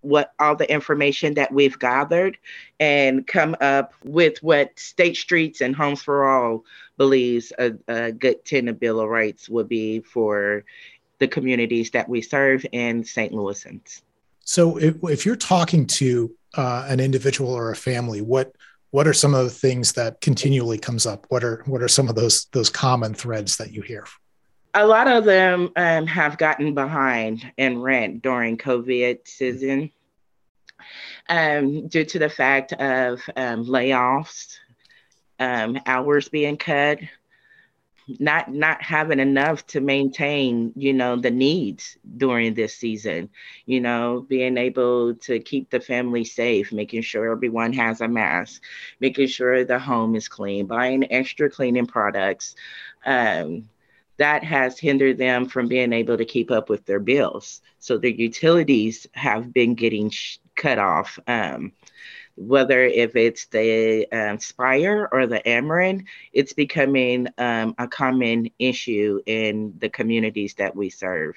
what 0.02 0.34
all 0.40 0.56
the 0.56 0.72
information 0.72 1.34
that 1.34 1.52
we've 1.52 1.80
gathered 1.80 2.38
and 2.80 3.26
come 3.26 3.56
up 3.60 3.94
with 4.04 4.42
what 4.44 4.78
State 4.78 5.18
Streets 5.18 5.62
and 5.62 5.76
Homes 5.76 6.04
for 6.04 6.30
All 6.30 6.64
believes 6.98 7.52
a, 7.58 7.74
a 7.88 8.12
good 8.12 8.46
tenant 8.46 8.80
bill 8.80 9.00
of 9.00 9.10
rights 9.10 9.50
would 9.50 9.68
be 9.68 10.02
for 10.02 10.64
the 11.20 11.28
communities 11.28 11.92
that 11.92 12.08
we 12.08 12.22
serve 12.22 12.66
in 12.72 13.04
St. 13.04 13.32
Louisans. 13.32 14.02
So, 14.42 14.78
if, 14.78 14.96
if 15.04 15.26
you're 15.26 15.36
talking 15.36 15.88
to 15.88 16.32
uh, 16.56 16.86
an 16.88 17.00
individual 17.00 17.52
or 17.52 17.72
a 17.72 17.76
family, 17.76 18.22
what 18.22 18.56
what 18.92 19.08
are 19.08 19.14
some 19.14 19.34
of 19.34 19.44
the 19.44 19.52
things 19.52 19.92
that 19.94 20.22
continually 20.22 20.78
comes 20.78 21.06
up? 21.06 21.26
What 21.30 21.44
are 21.44 21.64
what 21.66 21.82
are 21.82 21.88
some 21.88 22.08
of 22.08 22.16
those 22.16 22.46
those 22.54 22.70
common 22.70 23.14
threads 23.14 23.58
that 23.58 23.74
you 23.74 23.82
hear? 23.82 24.06
A 24.74 24.86
lot 24.86 25.08
of 25.08 25.26
them 25.26 25.72
um, 25.76 26.06
have 26.06 26.38
gotten 26.38 26.74
behind 26.74 27.50
in 27.58 27.82
rent 27.82 28.22
during 28.22 28.58
COVID 28.58 29.28
season 29.28 29.92
um, 31.30 31.88
due 31.88 32.06
to 32.06 32.20
the 32.20 32.30
fact 32.30 32.74
of 32.74 33.22
um, 33.36 33.66
layoffs, 33.66 34.58
um, 35.40 35.80
hours 35.86 36.30
being 36.30 36.58
cut, 36.58 37.00
not 38.20 38.54
not 38.54 38.82
having 38.82 39.20
enough 39.20 39.66
to 39.66 39.82
maintain 39.82 40.72
you 40.76 40.94
know 40.94 41.16
the 41.16 41.32
needs 41.32 41.98
during 42.18 42.54
this 42.54 42.76
season 42.76 43.30
you 43.66 43.80
know 43.80 44.26
being 44.30 44.58
able 44.58 45.16
to 45.16 45.40
keep 45.40 45.70
the 45.70 45.80
family 45.80 46.24
safe 46.24 46.72
making 46.72 47.02
sure 47.02 47.32
everyone 47.32 47.74
has 47.74 48.02
a 48.02 48.08
mask 48.08 48.62
making 49.00 49.28
sure 49.28 49.64
the 49.64 49.80
home 49.80 50.16
is 50.16 50.28
clean 50.28 50.66
buying 50.66 51.12
extra 51.12 51.50
cleaning 51.50 51.88
products 51.88 52.56
um, 53.06 53.68
that 54.18 54.44
has 54.44 54.80
hindered 54.80 55.18
them 55.18 55.46
from 55.46 55.68
being 55.68 55.94
able 55.94 56.18
to 56.18 56.26
keep 56.26 56.52
up 56.52 56.70
with 56.70 56.86
their 56.86 57.00
bills. 57.00 57.62
So 57.80 57.98
their 57.98 58.12
utilities 58.12 59.08
have 59.14 59.54
been 59.54 59.76
getting 59.76 60.10
sh- 60.10 60.38
cut 60.56 60.80
off 60.80 61.20
um, 61.28 61.74
whether 62.36 62.84
if 62.84 63.16
it's 63.16 63.46
the 63.48 64.08
um, 64.12 64.40
Spire 64.40 65.08
or 65.12 65.28
the 65.28 65.40
Ameren, 65.46 66.06
it's 66.34 66.54
becoming 66.54 67.28
um, 67.38 67.76
a 67.78 67.88
common 67.88 68.50
issue 68.60 69.22
in 69.26 69.74
the 69.80 69.90
communities 69.90 70.56
that 70.56 70.76
we 70.76 70.90
serve. 70.90 71.36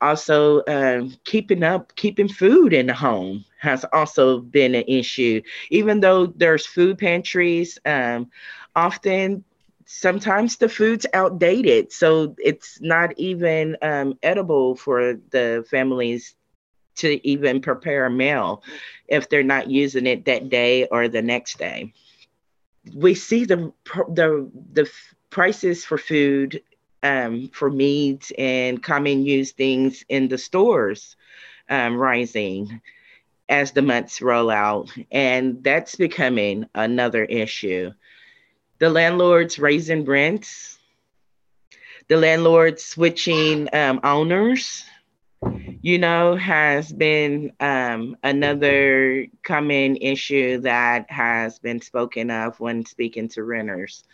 Also, 0.00 0.62
um, 0.68 1.14
keeping 1.24 1.62
up, 1.62 1.94
keeping 1.96 2.28
food 2.28 2.72
in 2.72 2.86
the 2.86 2.94
home 2.94 3.44
has 3.58 3.84
also 3.92 4.40
been 4.40 4.74
an 4.74 4.84
issue. 4.86 5.40
Even 5.70 6.00
though 6.00 6.26
there's 6.26 6.66
food 6.66 6.98
pantries, 6.98 7.78
um, 7.86 8.30
often 8.76 9.44
sometimes 9.86 10.56
the 10.56 10.68
food's 10.68 11.06
outdated, 11.14 11.92
so 11.92 12.34
it's 12.38 12.80
not 12.80 13.18
even 13.18 13.76
um, 13.82 14.18
edible 14.22 14.74
for 14.76 15.14
the 15.30 15.64
families 15.70 16.34
to 16.96 17.26
even 17.26 17.60
prepare 17.60 18.06
a 18.06 18.10
meal 18.10 18.62
if 19.08 19.28
they're 19.28 19.42
not 19.42 19.70
using 19.70 20.06
it 20.06 20.24
that 20.26 20.48
day 20.48 20.86
or 20.86 21.08
the 21.08 21.22
next 21.22 21.58
day. 21.58 21.92
We 22.94 23.14
see 23.14 23.44
the 23.44 23.72
the 24.08 24.50
the 24.72 24.90
prices 25.30 25.84
for 25.84 25.98
food, 25.98 26.62
um, 27.02 27.48
for 27.52 27.70
meats 27.70 28.32
and 28.38 28.82
common 28.82 29.24
use 29.24 29.52
things 29.52 30.04
in 30.08 30.28
the 30.28 30.38
stores 30.38 31.16
um, 31.68 31.96
rising 31.96 32.80
as 33.48 33.72
the 33.72 33.82
months 33.82 34.22
roll 34.22 34.50
out, 34.50 34.90
and 35.10 35.62
that's 35.62 35.96
becoming 35.96 36.66
another 36.74 37.24
issue. 37.24 37.92
The 38.78 38.90
landlords 38.90 39.58
raising 39.58 40.04
rents, 40.04 40.78
the 42.08 42.16
landlords 42.16 42.84
switching 42.84 43.68
um, 43.74 44.00
owners 44.02 44.84
you 45.82 45.98
know, 45.98 46.36
has 46.36 46.92
been 46.92 47.52
um, 47.60 48.16
another 48.22 49.26
common 49.42 49.96
issue 49.96 50.58
that 50.60 51.10
has 51.10 51.58
been 51.58 51.80
spoken 51.80 52.30
of 52.30 52.58
when 52.60 52.86
speaking 52.86 53.28
to 53.28 53.44
renters. 53.44 54.04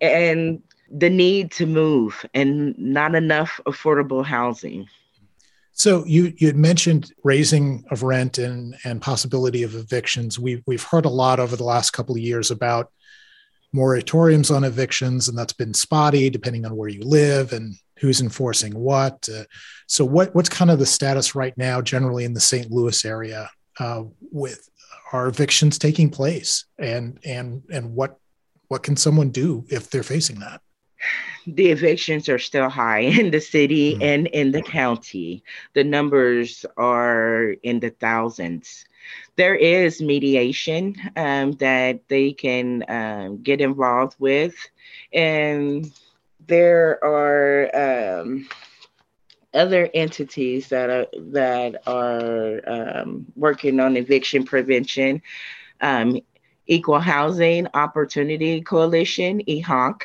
And 0.00 0.62
the 0.90 1.10
need 1.10 1.50
to 1.52 1.66
move 1.66 2.24
and 2.34 2.76
not 2.78 3.14
enough 3.14 3.60
affordable 3.66 4.24
housing. 4.24 4.88
So 5.72 6.04
you 6.06 6.32
you 6.38 6.48
had 6.48 6.56
mentioned 6.56 7.12
raising 7.22 7.84
of 7.90 8.02
rent 8.02 8.38
and 8.38 8.74
and 8.84 9.00
possibility 9.00 9.62
of 9.62 9.74
evictions. 9.74 10.38
We've 10.38 10.62
we've 10.66 10.82
heard 10.82 11.04
a 11.04 11.10
lot 11.10 11.38
over 11.38 11.56
the 11.56 11.64
last 11.64 11.92
couple 11.92 12.14
of 12.16 12.20
years 12.20 12.50
about 12.50 12.90
moratoriums 13.74 14.54
on 14.54 14.64
evictions, 14.64 15.28
and 15.28 15.36
that's 15.36 15.52
been 15.52 15.74
spotty 15.74 16.30
depending 16.30 16.64
on 16.64 16.76
where 16.76 16.88
you 16.88 17.02
live 17.02 17.52
and 17.52 17.74
who's 17.98 18.20
enforcing 18.20 18.74
what. 18.78 19.28
Uh, 19.32 19.44
so, 19.86 20.04
what 20.04 20.34
what's 20.34 20.48
kind 20.48 20.70
of 20.70 20.78
the 20.78 20.86
status 20.86 21.34
right 21.34 21.56
now, 21.56 21.80
generally 21.80 22.24
in 22.24 22.34
the 22.34 22.40
St. 22.40 22.70
Louis 22.70 23.04
area, 23.04 23.50
uh, 23.80 24.04
with 24.32 24.68
are 25.12 25.28
evictions 25.28 25.78
taking 25.78 26.10
place, 26.10 26.66
and 26.78 27.18
and 27.24 27.62
and 27.72 27.94
what 27.94 28.18
what 28.68 28.82
can 28.82 28.96
someone 28.96 29.30
do 29.30 29.64
if 29.70 29.90
they're 29.90 30.02
facing 30.02 30.40
that? 30.40 30.60
The 31.46 31.70
evictions 31.70 32.28
are 32.28 32.38
still 32.38 32.68
high 32.68 33.00
in 33.00 33.30
the 33.30 33.40
city 33.40 33.94
mm-hmm. 33.94 34.02
and 34.02 34.26
in 34.28 34.52
the 34.52 34.62
county. 34.62 35.42
The 35.74 35.84
numbers 35.84 36.66
are 36.76 37.54
in 37.62 37.80
the 37.80 37.90
thousands. 37.90 38.84
There 39.38 39.54
is 39.54 40.02
mediation 40.02 40.96
um, 41.14 41.52
that 41.52 42.00
they 42.08 42.32
can 42.32 42.84
um, 42.88 43.40
get 43.40 43.60
involved 43.60 44.16
with, 44.18 44.56
and 45.12 45.92
there 46.48 46.98
are 47.04 47.70
um, 48.18 48.48
other 49.54 49.88
entities 49.94 50.68
that 50.70 50.90
are 50.90 51.06
that 51.30 51.82
are 51.86 52.62
um, 52.66 53.26
working 53.36 53.78
on 53.78 53.96
eviction 53.96 54.42
prevention. 54.44 55.22
Um, 55.80 56.18
Equal 56.66 56.98
Housing 56.98 57.68
Opportunity 57.74 58.60
Coalition, 58.60 59.40
EHOC. 59.46 60.02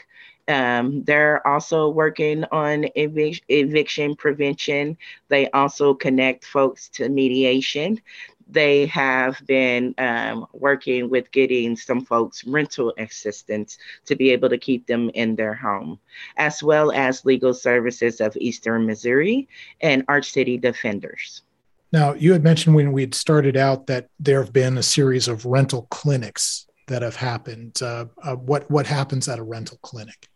Um, 0.48 1.04
they're 1.06 1.46
also 1.48 1.90
working 1.90 2.44
on 2.52 2.84
evic- 2.98 3.42
eviction 3.50 4.16
prevention. 4.16 4.98
They 5.30 5.50
also 5.52 5.94
connect 5.94 6.46
folks 6.46 6.90
to 6.90 7.10
mediation 7.10 8.00
they 8.48 8.86
have 8.88 9.42
been 9.46 9.94
um, 9.98 10.46
working 10.54 11.10
with 11.10 11.32
getting 11.32 11.76
some 11.76 12.04
folks 12.06 12.44
rental 12.46 12.94
assistance 12.98 13.78
to 14.06 14.16
be 14.16 14.32
able 14.32 14.50
to 14.50 14.58
keep 14.58 14.88
them 14.88 15.10
in 15.14 15.36
their 15.36 15.54
home, 15.54 16.00
as 16.38 16.62
well 16.62 16.92
as 16.92 17.26
legal 17.26 17.54
services 17.54 18.22
of 18.22 18.36
Eastern 18.38 18.86
Missouri 18.86 19.48
and 19.82 20.04
Arch 20.08 20.32
City 20.32 20.58
Defenders. 20.58 21.44
Now, 21.92 22.14
you 22.14 22.34
had 22.34 22.44
mentioned 22.44 22.76
when 22.76 22.92
we 22.92 23.02
had 23.02 23.14
started 23.14 23.56
out 23.56 23.86
that 23.88 24.08
there 24.20 24.42
have 24.44 24.52
been 24.52 24.78
a 24.78 24.84
series 24.84 25.28
of 25.28 25.46
rental 25.46 25.88
clinics 25.92 26.66
that 26.88 27.04
have 27.04 27.16
happened. 27.16 27.80
Uh, 27.82 28.06
uh, 28.24 28.36
what 28.36 28.70
what 28.70 28.88
happens 28.88 29.30
at 29.30 29.40
a 29.40 29.44
rental 29.44 29.78
clinic? 29.84 30.28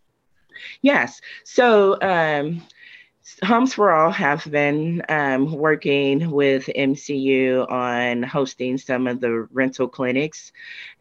Yes, 0.82 1.20
so 1.44 2.00
um, 2.02 2.62
Homes 3.44 3.74
for 3.74 3.92
All 3.92 4.12
have 4.12 4.50
been 4.50 5.04
um, 5.10 5.52
working 5.52 6.32
with 6.32 6.68
MCU 6.68 7.70
on 7.70 8.24
hosting 8.24 8.78
some 8.78 9.08
of 9.08 9.20
the 9.20 9.48
rental 9.52 9.88
clinics. 9.88 10.52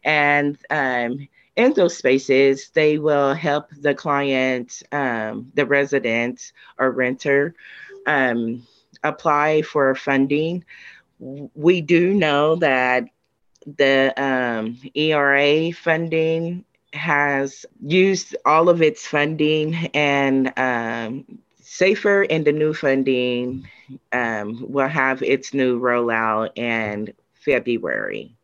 And 0.03 0.57
um, 0.69 1.27
in 1.55 1.73
those 1.73 1.97
spaces, 1.97 2.69
they 2.69 2.97
will 2.97 3.33
help 3.33 3.69
the 3.71 3.95
client, 3.95 4.83
um, 4.91 5.51
the 5.55 5.65
resident 5.65 6.51
or 6.77 6.91
renter, 6.91 7.55
um, 8.05 8.67
apply 9.03 9.61
for 9.61 9.95
funding. 9.95 10.65
We 11.19 11.81
do 11.81 12.13
know 12.13 12.55
that 12.57 13.05
the 13.65 14.13
um, 14.17 14.77
ERA 14.95 15.71
funding 15.71 16.65
has 16.93 17.65
used 17.81 18.35
all 18.45 18.69
of 18.69 18.81
its 18.81 19.05
funding 19.05 19.75
and 19.93 20.53
um, 20.57 21.39
Safer 21.77 22.23
and 22.23 22.43
the 22.43 22.51
new 22.51 22.73
funding 22.73 23.67
um, 24.11 24.65
will 24.67 24.87
have 24.87 25.21
its 25.21 25.53
new 25.53 25.79
rollout 25.79 26.57
in 26.57 27.13
February. 27.35 28.35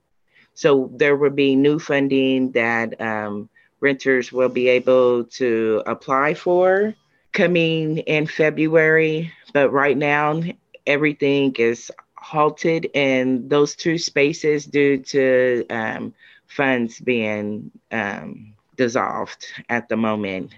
So 0.54 0.92
there 0.94 1.16
will 1.16 1.32
be 1.32 1.56
new 1.56 1.80
funding 1.80 2.52
that 2.52 3.02
um, 3.02 3.50
renters 3.80 4.32
will 4.32 4.50
be 4.50 4.68
able 4.68 5.24
to 5.42 5.82
apply 5.88 6.36
for 6.36 6.94
coming 7.32 7.98
in 8.16 8.28
February. 8.28 9.32
But 9.52 9.72
right 9.72 9.98
now, 9.98 10.44
everything 10.86 11.56
is 11.58 11.92
halted 12.16 12.86
in 12.94 13.48
those 13.50 13.76
two 13.76 13.98
spaces 13.98 14.66
due 14.66 15.00
to 15.00 15.66
um, 15.72 16.14
funds 16.46 17.00
being 17.00 17.72
um, 17.92 18.54
dissolved 18.78 19.48
at 19.70 19.90
the 19.90 19.98
moment. 19.98 20.54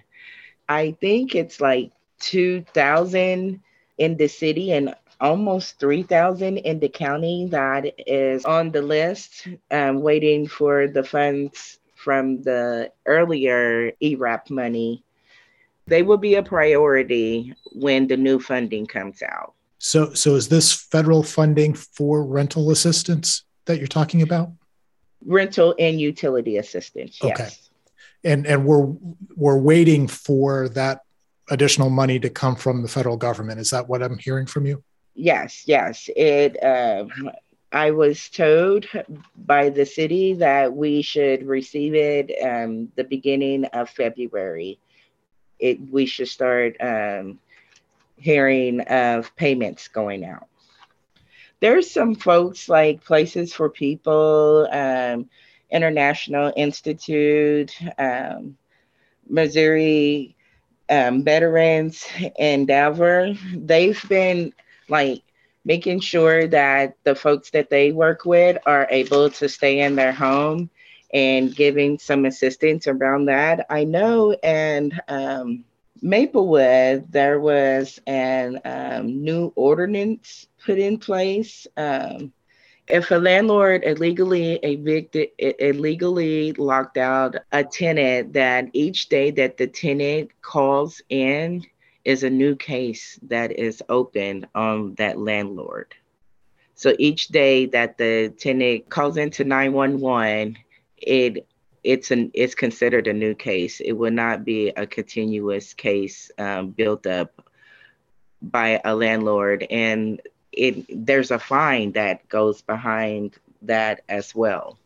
I 0.67 0.98
think 1.00 1.36
it's 1.36 1.62
like 1.62 1.91
2,000 2.19 3.62
in 3.98 4.17
the 4.17 4.27
city 4.27 4.72
and 4.72 4.95
almost 5.22 5.79
3,000 5.79 6.57
in 6.57 6.79
the 6.79 6.89
county 6.89 7.48
that 7.50 7.93
is 8.05 8.45
on 8.45 8.72
the 8.72 8.81
list, 8.81 9.48
um, 9.72 10.01
waiting 10.01 10.48
for 10.48 10.88
the 10.88 11.03
funds 11.03 11.79
from 11.95 12.41
the 12.43 12.91
earlier 13.05 13.91
ERAP 14.01 14.50
money. 14.50 15.03
They 15.88 16.03
will 16.03 16.17
be 16.17 16.36
a 16.36 16.43
priority 16.43 17.53
when 17.74 18.07
the 18.07 18.17
new 18.17 18.39
funding 18.39 18.86
comes 18.86 19.22
out. 19.22 19.53
So, 19.77 20.13
so 20.13 20.36
is 20.36 20.50
this 20.50 20.74
federal 20.74 21.24
funding 21.24 21.74
for 21.74 22.25
rental 22.25 22.72
assistance 22.72 23.43
that 23.65 23.77
you're 23.77 23.88
talking 23.88 24.22
about? 24.22 24.51
Rental 25.25 25.75
and 25.79 26.00
utility 26.00 26.57
assistance. 26.57 27.20
Yes. 27.22 27.39
Okay. 27.39 27.50
And 28.24 28.48
and 28.48 28.66
we're 28.66 28.96
we're 29.35 29.59
waiting 29.59 30.07
for 30.07 30.70
that 30.70 31.01
additional 31.50 31.90
money 31.90 32.20
to 32.20 32.29
come 32.29 32.55
from 32.55 32.81
the 32.81 32.88
federal 32.88 33.18
government. 33.18 33.60
Is 33.60 33.70
that 33.72 33.88
what 33.88 34.01
I'm 34.01 34.18
hearing 34.18 34.46
from 34.46 34.66
you? 34.66 34.84
Yes, 35.14 35.64
yes. 35.66 36.10
It. 36.16 36.62
Uh, 36.62 37.05
I 37.72 37.92
was 37.92 38.29
told 38.29 38.86
by 39.36 39.70
the 39.70 39.86
city 39.86 40.34
that 40.36 40.74
we 40.74 41.01
should 41.01 41.46
receive 41.46 41.94
it 41.94 42.31
um, 42.42 42.92
the 42.96 43.03
beginning 43.03 43.66
of 43.66 43.90
February. 43.90 44.79
It 45.60 45.79
we 45.90 46.05
should 46.05 46.29
start 46.29 46.77
um, 46.79 47.40
hearing 48.18 48.81
of 48.81 49.36
payments 49.36 49.88
going 49.88 50.24
out. 50.24 50.48
There's 51.60 51.90
some 51.90 52.16
folks 52.16 52.70
like 52.70 53.03
Places 53.03 53.53
for 53.53 53.70
People, 53.70 54.68
um, 54.72 55.29
International 55.72 56.53
Institute, 56.55 57.75
um, 57.98 58.58
Missouri 59.27 60.34
um, 60.89 61.24
veterans 61.24 62.05
endeavor, 62.37 63.33
they've 63.55 64.01
been 64.09 64.53
like 64.89 65.21
making 65.65 66.00
sure 66.00 66.48
that 66.48 66.95
the 67.03 67.15
folks 67.15 67.51
that 67.51 67.69
they 67.69 67.91
work 67.91 68.25
with 68.25 68.57
are 68.65 68.87
able 68.89 69.29
to 69.29 69.50
stay 69.50 69.79
in 69.79 69.95
their 69.95 70.13
home 70.13 70.69
and 71.13 71.55
giving 71.55 71.98
some 71.98 72.25
assistance 72.25 72.87
around 72.87 73.25
that. 73.25 73.65
I 73.69 73.83
know 73.83 74.33
and 74.43 75.00
um, 75.07 75.65
Maplewood, 76.01 77.11
there 77.11 77.39
was 77.39 78.00
an 78.05 78.61
um, 78.65 79.24
new 79.24 79.51
ordinance 79.55 80.48
put 80.65 80.77
in 80.77 80.98
place 81.00 81.67
um, 81.77 82.31
if 82.87 83.11
a 83.11 83.15
landlord 83.15 83.83
illegally 83.83 84.53
evicted, 84.61 85.29
illegally 85.39 86.53
locked 86.53 86.98
out 86.98 87.35
a 87.51 87.63
tenant, 87.63 88.33
that 88.33 88.69
each 88.74 89.09
day 89.09 89.31
that 89.31 89.57
the 89.57 89.67
tenant 89.67 90.29
calls 90.41 91.01
in 91.09 91.65
is 92.03 92.24
a 92.24 92.29
new 92.29 92.55
case 92.55 93.19
that 93.24 93.51
is 93.51 93.81
opened 93.89 94.48
on 94.53 94.93
that 94.95 95.19
landlord. 95.19 95.95
So 96.75 96.95
each 97.00 97.29
day 97.29 97.65
that 97.67 97.98
the 97.98 98.33
tenant 98.37 98.89
calls 98.89 99.17
into 99.17 99.43
911, 99.43 100.57
it 100.98 101.48
it's 101.83 102.09
an 102.09 102.31
it's 102.33 102.55
considered 102.55 103.07
a 103.07 103.13
new 103.13 103.33
case. 103.35 103.79
It 103.79 103.93
will 103.93 104.11
not 104.11 104.43
be 104.43 104.69
a 104.69 104.85
continuous 104.85 105.74
case 105.74 106.31
um, 106.37 106.71
built 106.71 107.05
up 107.07 107.41
by 108.41 108.81
a 108.83 108.95
landlord. 108.95 109.65
And 109.69 110.21
it 110.55 111.05
there's 111.05 111.31
a 111.31 111.39
fine 111.39 111.91
that 111.94 112.27
goes 112.29 112.61
behind 112.61 113.35
that 113.61 114.01
as 114.09 114.33
well 114.33 114.77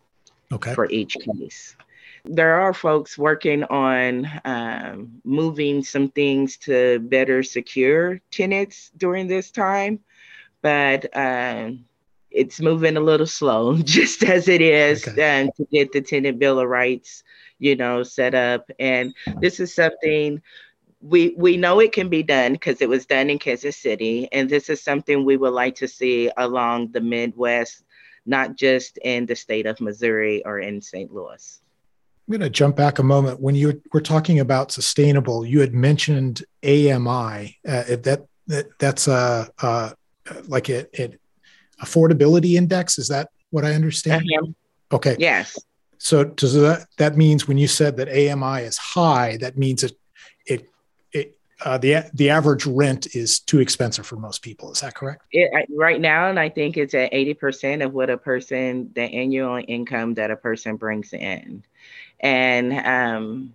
okay. 0.52 0.74
for 0.74 0.90
each 0.90 1.16
case. 1.16 1.76
There 2.26 2.56
are 2.56 2.74
folks 2.74 3.18
working 3.18 3.64
on 3.66 4.30
um, 4.46 5.22
moving 5.24 5.84
some 5.84 6.10
things 6.10 6.58
to 6.58 7.00
better 7.00 7.44
secure 7.44 8.20
tenants 8.30 8.92
during 8.98 9.28
this 9.28 9.52
time, 9.52 10.00
but 10.62 11.06
um, 11.16 11.86
it's 12.30 12.60
moving 12.60 12.98
a 12.98 13.02
little 13.02 13.28
slow, 13.28 13.78
just 13.84 14.24
as 14.24 14.48
it 14.48 14.62
is 14.62 15.08
okay. 15.08 15.44
um, 15.44 15.50
to 15.58 15.66
get 15.72 15.92
the 15.92 16.02
tenant 16.02 16.40
bill 16.40 16.60
of 16.60 16.68
rights, 16.68 17.24
you 17.58 17.76
know, 17.76 18.04
set 18.04 18.36
up. 18.36 18.70
And 18.80 19.14
this 19.40 19.60
is 19.60 19.74
something 19.74 20.42
we 21.02 21.34
we 21.38 21.58
know 21.58 21.80
it 21.80 21.92
can 21.92 22.10
be 22.10 22.24
done 22.24 22.54
because 22.54 22.82
it 22.82 22.90
was 22.90 23.06
done 23.06 23.30
in 23.30 23.40
Kansas 23.40 23.78
City, 23.78 24.28
and 24.32 24.50
this 24.50 24.70
is 24.70 24.82
something 24.82 25.24
we 25.24 25.38
would 25.38 25.54
like 25.54 25.76
to 25.76 25.88
see 25.88 26.30
along 26.38 26.92
the 26.92 27.02
Midwest, 27.02 27.84
not 28.26 28.56
just 28.56 28.98
in 28.98 29.26
the 29.26 29.36
state 29.36 29.66
of 29.66 29.80
Missouri 29.80 30.44
or 30.46 30.60
in 30.60 30.82
St. 30.82 31.14
Louis. 31.14 31.62
I'm 32.28 32.34
going 32.34 32.42
to 32.42 32.50
jump 32.50 32.76
back 32.76 33.00
a 33.00 33.04
moment. 33.04 33.40
When 33.40 33.56
you 33.56 33.82
were 33.92 34.02
talking 34.02 34.40
about 34.40 34.72
sustainable, 34.72 35.46
you 35.46 35.62
had 35.62 35.74
mentioned 35.74 36.44
AMI. 36.64 37.58
Uh, 37.68 37.84
that, 37.88 38.26
that 38.46 38.68
that's 38.78 39.08
a, 39.08 39.50
like 40.48 40.70
an 40.70 41.18
affordability 41.82 42.54
index. 42.54 43.00
Is 43.00 43.08
that 43.08 43.30
what 43.50 43.66
I 43.66 43.74
understand? 43.74 44.30
Okay. 44.92 45.16
Yes. 45.18 45.58
So 45.98 46.24
does 46.24 46.54
that 46.54 46.88
that 46.98 47.18
means 47.18 47.48
when 47.48 47.58
you 47.58 47.68
said 47.68 47.98
that 47.98 48.08
AMI 48.08 48.62
is 48.64 48.78
high, 48.78 49.38
that 49.38 49.58
means 49.58 49.84
it 49.84 49.99
uh, 51.66 51.78
the 51.78 52.10
the 52.14 52.30
average 52.30 52.66
rent 52.66 53.16
is 53.16 53.40
too 53.40 53.60
expensive 53.60 54.06
for 54.06 54.16
most 54.16 54.42
people. 54.42 54.72
Is 54.72 54.82
that 54.82 54.96
correct? 54.96 55.24
It, 55.32 55.68
right 55.76 56.00
now, 56.00 56.30
and 56.30 56.40
I 56.40 56.50
think 56.50 56.78
it's 56.78 56.94
at 56.94 57.14
eighty 57.14 57.34
percent 57.34 57.82
of 57.82 57.94
what 57.94 58.10
a 58.10 58.18
person, 58.18 58.92
the 58.94 59.02
annual 59.02 59.62
income 59.68 60.14
that 60.16 60.32
a 60.32 60.36
person 60.36 60.78
brings 60.78 61.14
in, 61.14 61.64
and 62.20 62.74
um, 62.74 63.54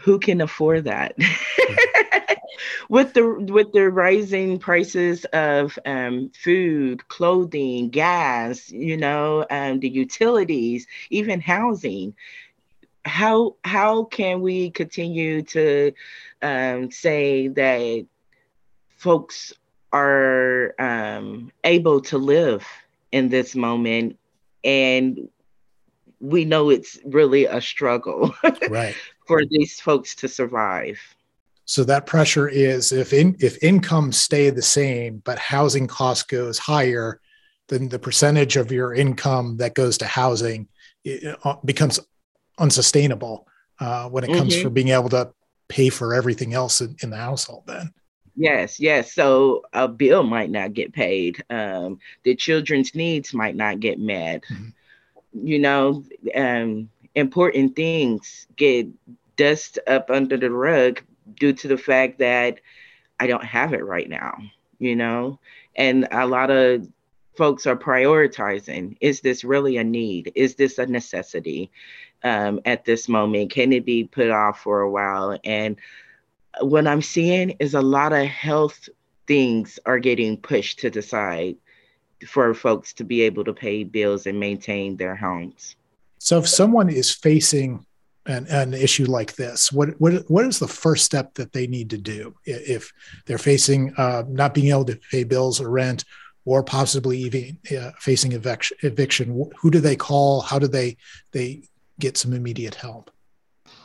who 0.00 0.18
can 0.18 0.40
afford 0.40 0.84
that? 0.84 1.14
with 2.88 3.14
the 3.14 3.26
with 3.26 3.72
the 3.72 3.90
rising 3.90 4.58
prices 4.58 5.24
of 5.26 5.78
um, 5.84 6.30
food, 6.34 7.06
clothing, 7.08 7.90
gas, 7.90 8.70
you 8.70 8.96
know, 8.96 9.46
um, 9.50 9.80
the 9.80 9.88
utilities, 9.88 10.86
even 11.10 11.40
housing, 11.40 12.14
how 13.04 13.56
how 13.64 14.04
can 14.04 14.40
we 14.40 14.70
continue 14.70 15.42
to 15.42 15.92
um, 16.40 16.90
say 16.90 17.48
that 17.48 18.06
folks 18.96 19.52
are 19.92 20.74
um, 20.78 21.50
able 21.64 22.00
to 22.02 22.18
live 22.18 22.66
in 23.10 23.28
this 23.28 23.54
moment? 23.54 24.18
And 24.64 25.28
we 26.20 26.44
know 26.44 26.70
it's 26.70 26.98
really 27.04 27.46
a 27.46 27.60
struggle 27.60 28.34
right. 28.70 28.94
for 29.26 29.44
these 29.44 29.80
folks 29.80 30.14
to 30.16 30.28
survive. 30.28 31.00
So 31.64 31.84
that 31.84 32.06
pressure 32.06 32.48
is 32.48 32.92
if 32.92 33.12
in 33.12 33.36
if 33.40 33.62
incomes 33.62 34.18
stay 34.18 34.50
the 34.50 34.62
same 34.62 35.22
but 35.24 35.38
housing 35.38 35.86
cost 35.86 36.28
goes 36.28 36.58
higher 36.58 37.20
then 37.68 37.88
the 37.88 37.98
percentage 37.98 38.56
of 38.56 38.72
your 38.72 38.92
income 38.92 39.56
that 39.58 39.74
goes 39.74 39.96
to 39.98 40.06
housing 40.06 40.68
uh, 41.44 41.54
becomes 41.64 42.00
unsustainable 42.58 43.46
uh, 43.80 44.08
when 44.08 44.24
it 44.24 44.28
comes 44.28 44.54
mm-hmm. 44.54 44.62
for 44.62 44.70
being 44.70 44.88
able 44.88 45.08
to 45.08 45.32
pay 45.68 45.88
for 45.88 46.14
everything 46.14 46.54
else 46.54 46.80
in, 46.80 46.96
in, 47.02 47.10
the 47.10 47.16
household 47.16 47.64
then. 47.66 47.92
Yes 48.36 48.80
yes. 48.80 49.12
So 49.12 49.62
a 49.72 49.88
bill 49.88 50.22
might 50.22 50.50
not 50.50 50.74
get 50.74 50.92
paid. 50.92 51.42
Um, 51.50 51.98
the 52.22 52.34
children's 52.34 52.94
needs 52.94 53.34
might 53.34 53.56
not 53.56 53.80
get 53.80 53.98
met. 53.98 54.42
Mm-hmm. 54.44 55.46
you 55.46 55.58
know 55.58 56.04
um, 56.34 56.88
important 57.14 57.76
things 57.76 58.46
get 58.56 58.86
dust 59.36 59.78
up 59.86 60.10
under 60.10 60.36
the 60.36 60.50
rug 60.50 61.00
due 61.38 61.52
to 61.54 61.68
the 61.68 61.78
fact 61.78 62.18
that 62.18 62.60
i 63.18 63.26
don't 63.26 63.44
have 63.44 63.72
it 63.72 63.84
right 63.84 64.08
now 64.08 64.36
you 64.82 64.96
know? 64.96 65.38
And 65.76 66.08
a 66.10 66.26
lot 66.26 66.50
of 66.50 66.86
folks 67.36 67.66
are 67.66 67.76
prioritizing 67.76 68.96
is 69.00 69.20
this 69.20 69.44
really 69.44 69.76
a 69.78 69.84
need? 69.84 70.32
Is 70.34 70.56
this 70.56 70.76
a 70.78 70.86
necessity 70.86 71.70
um, 72.24 72.60
at 72.64 72.84
this 72.84 73.08
moment? 73.08 73.50
Can 73.50 73.72
it 73.72 73.84
be 73.84 74.04
put 74.04 74.30
off 74.30 74.60
for 74.60 74.80
a 74.80 74.90
while? 74.90 75.38
And 75.44 75.76
what 76.60 76.86
i'm 76.86 77.00
seeing 77.00 77.50
is 77.60 77.74
a 77.74 77.80
lot 77.80 78.12
of 78.12 78.26
health 78.26 78.88
things 79.26 79.78
are 79.86 79.98
getting 79.98 80.36
pushed 80.36 80.78
to 80.80 80.90
the 80.90 81.00
side 81.00 81.56
for 82.26 82.52
folks 82.54 82.92
to 82.92 83.04
be 83.04 83.22
able 83.22 83.44
to 83.44 83.52
pay 83.52 83.84
bills 83.84 84.26
and 84.26 84.38
maintain 84.38 84.96
their 84.96 85.16
homes. 85.16 85.76
So 86.18 86.38
if 86.38 86.48
someone 86.48 86.88
is 86.88 87.10
facing 87.10 87.84
an, 88.26 88.46
an 88.48 88.74
issue 88.74 89.06
like 89.06 89.34
this, 89.34 89.72
what, 89.72 90.00
what 90.00 90.30
what 90.30 90.44
is 90.44 90.58
the 90.60 90.68
first 90.68 91.04
step 91.04 91.34
that 91.34 91.52
they 91.52 91.66
need 91.66 91.90
to 91.90 91.98
do? 91.98 92.34
If 92.44 92.92
they're 93.26 93.38
facing 93.38 93.92
uh, 93.96 94.24
not 94.28 94.54
being 94.54 94.68
able 94.68 94.84
to 94.84 95.00
pay 95.10 95.24
bills 95.24 95.60
or 95.60 95.68
rent, 95.68 96.04
or 96.44 96.62
possibly 96.62 97.18
even 97.18 97.58
uh, 97.76 97.92
facing 97.98 98.32
eviction, 98.32 98.76
eviction 98.82 99.50
who 99.60 99.70
do 99.70 99.80
they 99.80 99.96
call? 99.96 100.42
How 100.42 100.58
do 100.58 100.68
they 100.68 100.96
they 101.32 101.62
get 101.98 102.16
some 102.16 102.32
immediate 102.32 102.76
help. 102.76 103.10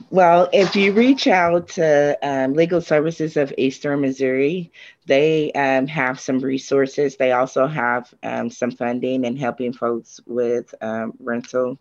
Well 0.10 0.50
if 0.54 0.76
you 0.76 0.92
reach 0.94 1.28
out 1.28 1.70
to 1.70 2.18
um, 2.22 2.54
legal 2.54 2.82
services 2.82 3.38
of 3.38 3.54
eastern 3.58 4.02
missouri 4.02 4.72
they 5.08 5.54
um, 5.54 5.88
have 5.88 6.20
some 6.20 6.40
resources. 6.40 7.16
They 7.16 7.32
also 7.32 7.66
have 7.66 8.14
um, 8.24 8.50
some 8.50 8.72
funding 8.72 9.26
and 9.26 9.40
helping 9.40 9.72
folks 9.72 10.20
with 10.28 10.76
um, 10.82 11.14
rental. 11.20 11.80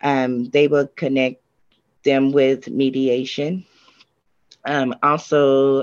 Um, 0.00 0.48
they 0.50 0.68
will 0.68 0.86
connect 0.86 1.42
them 2.04 2.30
with 2.30 2.70
mediation. 2.70 3.66
Um, 4.64 4.94
also 5.02 5.82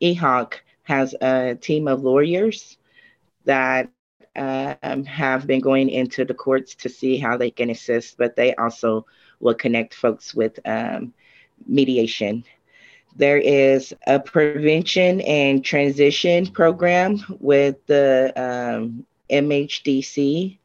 EHOC 0.00 0.52
has 0.84 1.14
a 1.20 1.56
team 1.56 1.88
of 1.88 2.04
lawyers 2.04 2.78
that 3.44 3.90
um, 4.36 5.04
have 5.04 5.46
been 5.46 5.60
going 5.60 5.88
into 5.88 6.24
the 6.24 6.34
courts 6.34 6.74
to 6.76 6.88
see 6.88 7.18
how 7.18 7.36
they 7.36 7.50
can 7.50 7.70
assist, 7.70 8.16
but 8.16 8.36
they 8.36 8.54
also 8.54 9.06
will 9.40 9.54
connect 9.54 9.94
folks 9.94 10.34
with 10.34 10.58
um, 10.64 11.12
mediation. 11.66 12.44
There 13.16 13.38
is 13.38 13.94
a 14.06 14.20
prevention 14.20 15.20
and 15.22 15.64
transition 15.64 16.46
program 16.46 17.18
with 17.40 17.84
the 17.86 18.32
um, 18.36 19.04
MHDC. 19.30 20.58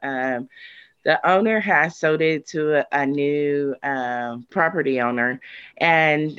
The 1.08 1.26
owner 1.26 1.58
has 1.58 1.96
sold 1.96 2.20
it 2.20 2.48
to 2.48 2.80
a, 2.80 2.86
a 2.92 3.06
new 3.06 3.74
um, 3.82 4.46
property 4.50 5.00
owner 5.00 5.40
and 5.78 6.38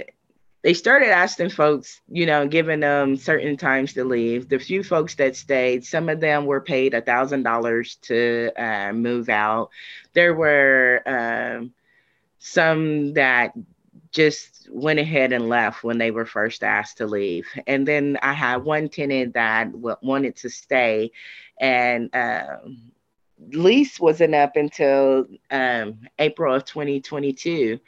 they 0.62 0.76
started 0.76 1.10
asking 1.10 1.50
folks, 1.50 2.02
you 2.08 2.28
know, 2.28 2.48
giving 2.48 2.82
them 2.82 3.18
certain 3.18 3.58
times 3.58 3.94
to 3.94 4.04
leave. 4.04 4.48
The 4.48 4.60
few 4.60 4.84
folks 4.84 5.16
that 5.16 5.36
stayed, 5.36 5.86
some 5.86 6.08
of 6.08 6.20
them 6.20 6.46
were 6.46 6.62
paid 6.62 6.94
a 6.94 7.02
thousand 7.02 7.42
dollars 7.42 7.96
to 8.04 8.52
uh, 8.58 8.94
move 8.94 9.28
out. 9.28 9.72
There 10.14 10.36
were 10.36 11.02
um, 11.08 11.74
some 12.38 13.16
that 13.16 13.54
just 14.12 14.70
went 14.70 15.00
ahead 15.00 15.34
and 15.34 15.50
left 15.50 15.84
when 15.84 15.98
they 15.98 16.12
were 16.12 16.28
first 16.28 16.64
asked 16.64 16.98
to 16.98 17.08
leave. 17.08 17.48
And 17.66 17.88
then 17.88 18.20
I 18.22 18.34
had 18.34 18.58
one 18.58 18.88
tenant 18.88 19.34
that 19.34 19.72
w- 19.72 19.98
wanted 20.04 20.36
to 20.36 20.50
stay, 20.52 21.10
and 21.60 22.14
um, 22.14 22.92
lease 23.52 24.00
wasn't 24.00 24.36
up 24.36 24.56
until 24.56 25.26
um, 25.52 26.00
April 26.18 26.54
of 26.54 26.66
2022. 26.66 27.80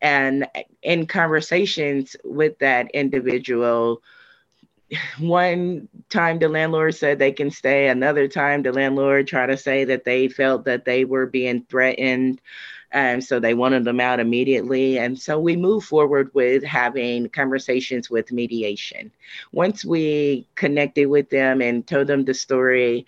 And 0.00 0.46
in 0.82 1.06
conversations 1.06 2.16
with 2.24 2.58
that 2.58 2.90
individual, 2.92 4.02
one 5.18 5.88
time 6.10 6.38
the 6.38 6.48
landlord 6.48 6.94
said 6.94 7.18
they 7.18 7.32
can 7.32 7.50
stay, 7.50 7.88
another 7.88 8.28
time 8.28 8.62
the 8.62 8.72
landlord 8.72 9.26
tried 9.26 9.46
to 9.46 9.56
say 9.56 9.84
that 9.84 10.04
they 10.04 10.28
felt 10.28 10.64
that 10.66 10.84
they 10.84 11.04
were 11.04 11.26
being 11.26 11.64
threatened. 11.68 12.40
Um, 12.92 13.20
so 13.20 13.40
they 13.40 13.54
wanted 13.54 13.84
them 13.84 13.98
out 13.98 14.20
immediately. 14.20 14.98
And 14.98 15.18
so 15.18 15.40
we 15.40 15.56
moved 15.56 15.86
forward 15.86 16.30
with 16.32 16.62
having 16.62 17.28
conversations 17.28 18.08
with 18.08 18.30
mediation. 18.30 19.10
Once 19.50 19.84
we 19.84 20.46
connected 20.54 21.06
with 21.06 21.28
them 21.30 21.60
and 21.60 21.84
told 21.84 22.06
them 22.06 22.24
the 22.24 22.34
story, 22.34 23.04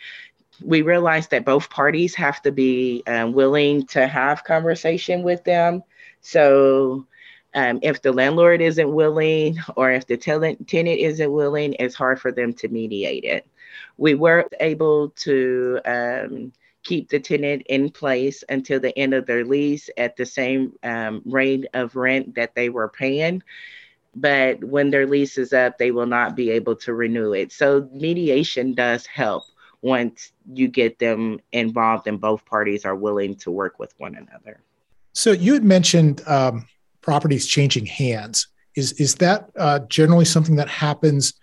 we 0.62 0.82
realized 0.82 1.30
that 1.30 1.44
both 1.44 1.70
parties 1.70 2.14
have 2.14 2.42
to 2.42 2.52
be 2.52 3.02
uh, 3.06 3.28
willing 3.32 3.86
to 3.86 4.06
have 4.06 4.44
conversation 4.44 5.22
with 5.22 5.44
them. 5.44 5.82
So 6.20 7.06
um, 7.54 7.78
if 7.82 8.02
the 8.02 8.12
landlord 8.12 8.60
isn't 8.60 8.92
willing 8.92 9.58
or 9.76 9.90
if 9.90 10.06
the 10.06 10.16
tenant, 10.16 10.68
tenant 10.68 11.00
isn't 11.00 11.32
willing, 11.32 11.74
it's 11.78 11.94
hard 11.94 12.20
for 12.20 12.32
them 12.32 12.52
to 12.54 12.68
mediate 12.68 13.24
it. 13.24 13.46
We 13.96 14.14
were 14.14 14.48
able 14.60 15.10
to 15.10 15.80
um, 15.84 16.52
keep 16.82 17.08
the 17.08 17.20
tenant 17.20 17.62
in 17.66 17.90
place 17.90 18.44
until 18.48 18.80
the 18.80 18.96
end 18.98 19.14
of 19.14 19.26
their 19.26 19.44
lease 19.44 19.90
at 19.96 20.16
the 20.16 20.26
same 20.26 20.74
um, 20.82 21.22
rate 21.24 21.66
of 21.74 21.96
rent 21.96 22.34
that 22.36 22.54
they 22.54 22.68
were 22.68 22.88
paying. 22.88 23.42
But 24.14 24.62
when 24.64 24.90
their 24.90 25.06
lease 25.06 25.36
is 25.36 25.52
up, 25.52 25.76
they 25.76 25.90
will 25.90 26.06
not 26.06 26.36
be 26.36 26.50
able 26.50 26.76
to 26.76 26.94
renew 26.94 27.32
it. 27.32 27.52
So 27.52 27.88
mediation 27.92 28.74
does 28.74 29.04
help 29.04 29.44
once 29.86 30.32
you 30.52 30.66
get 30.66 30.98
them 30.98 31.40
involved 31.52 32.08
and 32.08 32.20
both 32.20 32.44
parties 32.44 32.84
are 32.84 32.96
willing 32.96 33.36
to 33.36 33.52
work 33.52 33.78
with 33.78 33.94
one 33.98 34.16
another. 34.16 34.60
So 35.12 35.30
you 35.30 35.54
had 35.54 35.62
mentioned 35.62 36.22
um, 36.26 36.66
properties 37.00 37.46
changing 37.46 37.86
hands. 37.86 38.48
Is 38.74 38.92
is 38.94 39.14
that 39.16 39.48
uh, 39.56 39.78
generally 39.88 40.24
something 40.24 40.56
that 40.56 40.68
happens? 40.68 41.34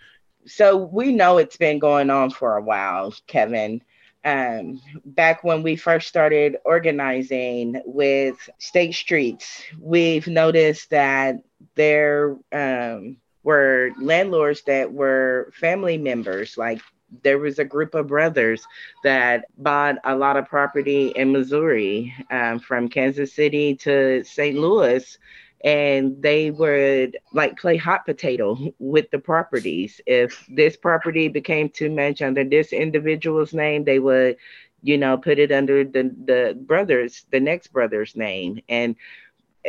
So 0.46 0.76
we 0.76 1.10
know 1.10 1.38
it's 1.38 1.56
been 1.56 1.78
going 1.78 2.10
on 2.10 2.30
for 2.30 2.56
a 2.56 2.62
while, 2.62 3.14
Kevin. 3.26 3.82
Um, 4.26 4.80
back 5.04 5.42
when 5.42 5.62
we 5.62 5.76
first 5.76 6.06
started 6.06 6.56
organizing 6.64 7.80
with 7.84 8.36
State 8.58 8.94
Streets, 8.94 9.62
we've 9.80 10.28
noticed 10.28 10.90
that 10.90 11.42
there 11.74 12.36
um, 12.52 13.16
were 13.42 13.90
landlords 14.00 14.62
that 14.66 14.92
were 14.92 15.50
family 15.54 15.98
members, 15.98 16.56
like 16.56 16.80
there 17.22 17.38
was 17.38 17.58
a 17.58 17.64
group 17.64 17.94
of 17.94 18.08
brothers 18.08 18.66
that 19.02 19.44
bought 19.58 19.96
a 20.04 20.16
lot 20.16 20.36
of 20.36 20.48
property 20.48 21.08
in 21.08 21.32
Missouri 21.32 22.14
um, 22.30 22.58
from 22.58 22.88
Kansas 22.88 23.32
City 23.32 23.74
to 23.76 24.24
St. 24.24 24.56
Louis. 24.56 25.18
And 25.64 26.20
they 26.20 26.50
would 26.50 27.16
like 27.32 27.58
play 27.58 27.78
hot 27.78 28.04
potato 28.04 28.58
with 28.78 29.10
the 29.10 29.18
properties. 29.18 29.98
If 30.06 30.46
this 30.50 30.76
property 30.76 31.28
became 31.28 31.70
too 31.70 31.88
much 31.90 32.20
under 32.20 32.44
this 32.44 32.72
individual's 32.72 33.54
name, 33.54 33.84
they 33.84 33.98
would 33.98 34.36
you 34.84 34.98
know, 34.98 35.16
put 35.16 35.38
it 35.38 35.50
under 35.50 35.82
the 35.82 36.14
the 36.26 36.58
brothers, 36.60 37.24
the 37.32 37.40
next 37.40 37.68
brother's 37.68 38.14
name. 38.14 38.60
And 38.68 38.96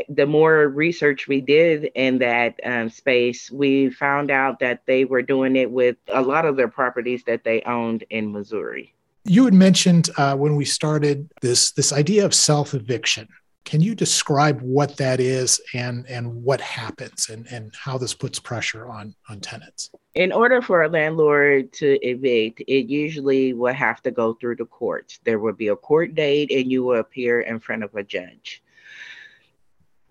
the 0.09 0.25
more 0.25 0.67
research 0.67 1.27
we 1.27 1.41
did 1.41 1.85
in 1.95 2.17
that 2.19 2.59
um, 2.63 2.89
space, 2.89 3.49
we 3.49 3.89
found 3.89 4.29
out 4.29 4.59
that 4.59 4.81
they 4.85 5.05
were 5.05 5.21
doing 5.21 5.55
it 5.55 5.71
with 5.71 5.95
a 6.09 6.21
lot 6.21 6.45
of 6.45 6.57
their 6.57 6.67
properties 6.67 7.23
that 7.25 7.43
they 7.43 7.61
owned 7.61 8.03
in 8.09 8.31
Missouri. 8.31 8.93
You 9.23 9.45
had 9.45 9.53
mentioned 9.53 10.09
uh, 10.17 10.35
when 10.35 10.55
we 10.55 10.65
started 10.65 11.29
this 11.41 11.71
this 11.71 11.91
idea 11.91 12.25
of 12.25 12.33
self 12.33 12.73
eviction. 12.73 13.27
Can 13.63 13.81
you 13.81 13.95
describe 13.95 14.61
what 14.61 14.97
that 14.97 15.19
is 15.19 15.59
and 15.73 16.05
and 16.07 16.43
what 16.43 16.61
happens 16.61 17.29
and 17.29 17.47
and 17.47 17.73
how 17.75 17.97
this 17.97 18.13
puts 18.13 18.39
pressure 18.39 18.87
on 18.87 19.15
on 19.27 19.39
tenants? 19.39 19.89
In 20.13 20.31
order 20.31 20.61
for 20.61 20.83
a 20.83 20.89
landlord 20.89 21.73
to 21.73 21.97
evict, 22.07 22.61
it 22.67 22.87
usually 22.87 23.53
will 23.53 23.73
have 23.73 24.01
to 24.03 24.11
go 24.11 24.33
through 24.33 24.57
the 24.57 24.65
courts. 24.65 25.19
There 25.23 25.39
will 25.39 25.53
be 25.53 25.69
a 25.69 25.75
court 25.75 26.13
date, 26.13 26.51
and 26.51 26.71
you 26.71 26.83
will 26.83 26.99
appear 26.99 27.41
in 27.41 27.59
front 27.59 27.83
of 27.83 27.95
a 27.95 28.03
judge 28.03 28.61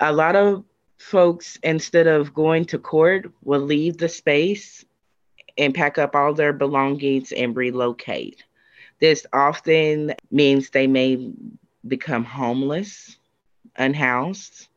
a 0.00 0.12
lot 0.12 0.37
of 0.37 0.64
folks, 0.98 1.59
instead 1.62 2.07
of 2.07 2.35
going 2.35 2.64
to 2.66 2.78
court, 2.78 3.30
will 3.42 3.61
leave 3.61 3.98
the 3.98 4.09
space 4.09 4.85
and 5.57 5.74
pack 5.74 5.98
up 5.98 6.14
all 6.14 6.35
their 6.35 6.52
belongings 6.52 7.33
and 7.33 7.57
relocate. 7.57 8.42
This 9.00 9.26
often 9.33 10.14
means 10.30 10.70
they 10.70 10.87
may 10.87 11.33
become 11.87 12.24
homeless, 12.24 13.18
unhoused. 13.76 14.68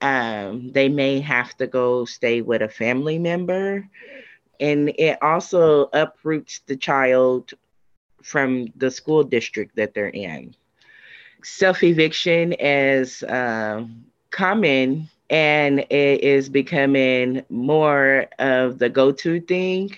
Um, 0.00 0.72
they 0.72 0.88
may 0.88 1.20
have 1.20 1.56
to 1.58 1.66
go 1.66 2.04
stay 2.04 2.42
with 2.42 2.62
a 2.62 2.68
family 2.68 3.18
member. 3.18 3.88
And 4.60 4.88
it 4.90 5.18
also 5.22 5.88
uproots 5.92 6.60
the 6.66 6.76
child 6.76 7.52
from 8.22 8.68
the 8.76 8.90
school 8.90 9.22
district 9.22 9.76
that 9.76 9.94
they're 9.94 10.08
in. 10.08 10.54
Self 11.42 11.82
eviction 11.82 12.54
is 12.54 13.22
uh, 13.22 13.84
common 14.36 15.08
and 15.30 15.80
it 15.80 16.22
is 16.22 16.50
becoming 16.50 17.42
more 17.48 18.26
of 18.38 18.78
the 18.78 18.90
go-to 18.90 19.40
thing 19.40 19.90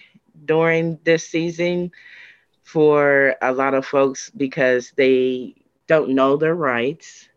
during 0.45 0.97
this 1.03 1.27
season 1.27 1.91
for 2.63 3.35
a 3.43 3.53
lot 3.53 3.75
of 3.75 3.85
folks 3.85 4.31
because 4.31 4.93
they 4.93 5.57
don't 5.89 6.11
know 6.11 6.37
their 6.37 6.55
rights. 6.55 7.29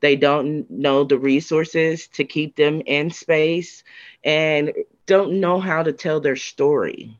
They 0.00 0.16
don't 0.16 0.68
know 0.68 1.04
the 1.04 1.16
resources 1.16 2.08
to 2.08 2.24
keep 2.24 2.56
them 2.56 2.82
in 2.86 3.10
space 3.10 3.84
and 4.24 4.72
don't 5.06 5.38
know 5.38 5.60
how 5.60 5.84
to 5.84 5.92
tell 5.92 6.18
their 6.18 6.34
story. 6.34 7.16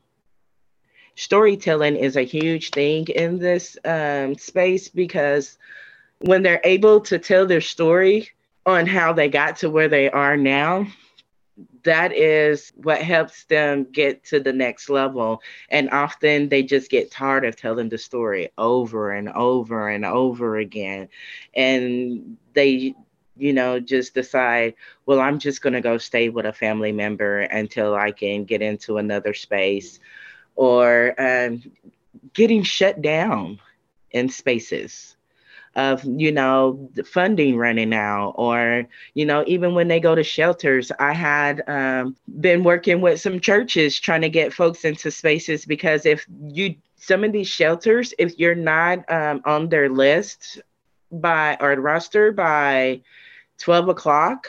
Storytelling 1.15 1.95
is 1.95 2.17
a 2.17 2.23
huge 2.23 2.71
thing 2.71 3.07
in 3.07 3.39
this 3.39 3.77
um, 3.85 4.35
space 4.35 4.89
because 4.89 5.57
when 6.19 6.43
they're 6.43 6.61
able 6.65 6.99
to 6.99 7.17
tell 7.17 7.45
their 7.45 7.61
story 7.61 8.29
on 8.69 8.85
how 8.85 9.13
they 9.13 9.29
got 9.29 9.57
to 9.57 9.69
where 9.69 9.87
they 9.87 10.09
are 10.09 10.37
now, 10.37 10.87
that 11.83 12.13
is 12.13 12.71
what 12.75 13.01
helps 13.01 13.45
them 13.45 13.85
get 13.91 14.23
to 14.25 14.39
the 14.39 14.53
next 14.53 14.89
level. 14.89 15.41
And 15.69 15.89
often 15.89 16.49
they 16.49 16.63
just 16.63 16.89
get 16.89 17.11
tired 17.11 17.45
of 17.45 17.55
telling 17.55 17.89
the 17.89 17.97
story 17.97 18.49
over 18.57 19.11
and 19.11 19.29
over 19.29 19.89
and 19.89 20.05
over 20.05 20.57
again. 20.57 21.09
And 21.53 22.37
they, 22.53 22.95
you 23.37 23.53
know, 23.53 23.79
just 23.79 24.13
decide, 24.13 24.75
well, 25.05 25.19
I'm 25.19 25.39
just 25.39 25.61
going 25.61 25.73
to 25.73 25.81
go 25.81 25.97
stay 25.97 26.29
with 26.29 26.45
a 26.45 26.53
family 26.53 26.91
member 26.91 27.39
until 27.41 27.95
I 27.95 28.11
can 28.11 28.43
get 28.45 28.61
into 28.61 28.97
another 28.97 29.33
space 29.33 29.99
or 30.55 31.15
um, 31.17 31.63
getting 32.33 32.63
shut 32.63 33.01
down 33.01 33.59
in 34.11 34.29
spaces 34.29 35.15
of 35.79 36.03
you 36.03 36.31
know 36.31 36.89
funding 37.05 37.57
running 37.57 37.93
out 37.93 38.33
or 38.35 38.85
you 39.13 39.25
know 39.25 39.43
even 39.47 39.73
when 39.73 39.87
they 39.87 39.99
go 39.99 40.13
to 40.13 40.23
shelters 40.23 40.91
i 40.99 41.13
had 41.13 41.63
um, 41.67 42.15
been 42.39 42.63
working 42.63 43.01
with 43.01 43.19
some 43.21 43.39
churches 43.39 43.99
trying 43.99 44.21
to 44.21 44.29
get 44.29 44.53
folks 44.53 44.83
into 44.83 45.09
spaces 45.09 45.65
because 45.65 46.05
if 46.05 46.25
you 46.47 46.75
some 46.97 47.23
of 47.23 47.31
these 47.31 47.47
shelters 47.47 48.13
if 48.19 48.37
you're 48.37 48.55
not 48.55 49.09
um, 49.09 49.41
on 49.45 49.69
their 49.69 49.89
list 49.89 50.61
by 51.11 51.57
or 51.61 51.73
roster 51.75 52.31
by 52.31 53.01
12 53.59 53.89
o'clock 53.89 54.47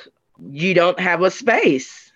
you 0.50 0.74
don't 0.74 0.98
have 0.98 1.22
a 1.22 1.30
space 1.30 2.10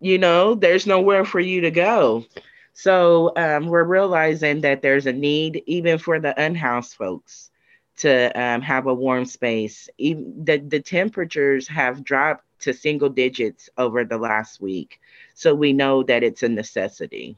you 0.00 0.18
know 0.18 0.54
there's 0.54 0.86
nowhere 0.86 1.24
for 1.24 1.40
you 1.40 1.60
to 1.62 1.70
go. 1.70 2.24
So 2.72 3.32
um, 3.36 3.66
we're 3.66 3.84
realizing 3.84 4.60
that 4.60 4.82
there's 4.82 5.06
a 5.06 5.12
need 5.12 5.62
even 5.66 5.98
for 5.98 6.20
the 6.20 6.40
unhoused 6.40 6.94
folks 6.94 7.50
to 7.98 8.40
um, 8.40 8.60
have 8.62 8.86
a 8.86 8.94
warm 8.94 9.24
space. 9.24 9.88
Even 9.98 10.44
the, 10.44 10.58
the 10.58 10.80
temperatures 10.80 11.68
have 11.68 12.04
dropped 12.04 12.44
to 12.60 12.72
single 12.72 13.08
digits 13.08 13.68
over 13.78 14.04
the 14.04 14.18
last 14.18 14.60
week. 14.60 15.00
So 15.34 15.54
we 15.54 15.72
know 15.72 16.02
that 16.04 16.22
it's 16.22 16.42
a 16.42 16.48
necessity. 16.48 17.36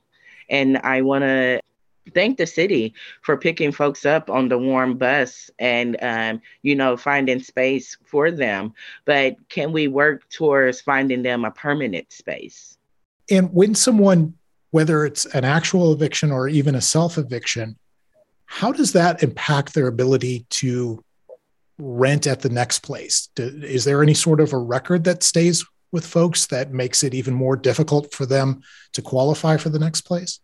And 0.48 0.78
I 0.78 1.02
want 1.02 1.22
to 1.22 1.60
thank 2.14 2.38
the 2.38 2.46
city 2.46 2.94
for 3.22 3.36
picking 3.36 3.72
folks 3.72 4.04
up 4.04 4.30
on 4.30 4.48
the 4.48 4.58
warm 4.58 4.96
bus 4.96 5.50
and 5.58 5.96
um, 6.02 6.40
you 6.62 6.74
know 6.74 6.96
finding 6.96 7.40
space 7.40 7.96
for 8.04 8.30
them 8.30 8.72
but 9.04 9.36
can 9.48 9.70
we 9.70 9.86
work 9.86 10.28
towards 10.30 10.80
finding 10.80 11.22
them 11.22 11.44
a 11.44 11.50
permanent 11.50 12.10
space 12.10 12.78
and 13.30 13.52
when 13.52 13.74
someone 13.74 14.34
whether 14.70 15.04
it's 15.04 15.26
an 15.26 15.44
actual 15.44 15.92
eviction 15.92 16.32
or 16.32 16.48
even 16.48 16.74
a 16.74 16.80
self 16.80 17.18
eviction 17.18 17.76
how 18.50 18.72
does 18.72 18.92
that 18.94 19.22
impact 19.22 19.74
their 19.74 19.86
ability 19.86 20.44
to 20.50 21.04
rent 21.78 22.26
at 22.26 22.40
the 22.40 22.48
next 22.48 22.80
place? 22.80 23.28
Is 23.36 23.84
there 23.84 24.02
any 24.02 24.12
sort 24.12 24.40
of 24.40 24.52
a 24.52 24.58
record 24.58 25.04
that 25.04 25.22
stays 25.22 25.64
with 25.92 26.04
folks 26.04 26.46
that 26.46 26.72
makes 26.72 27.04
it 27.04 27.14
even 27.14 27.32
more 27.32 27.54
difficult 27.54 28.12
for 28.12 28.26
them 28.26 28.60
to 28.94 29.02
qualify 29.02 29.56
for 29.56 29.68
the 29.68 29.78
next 29.78 30.00
place? 30.00 30.40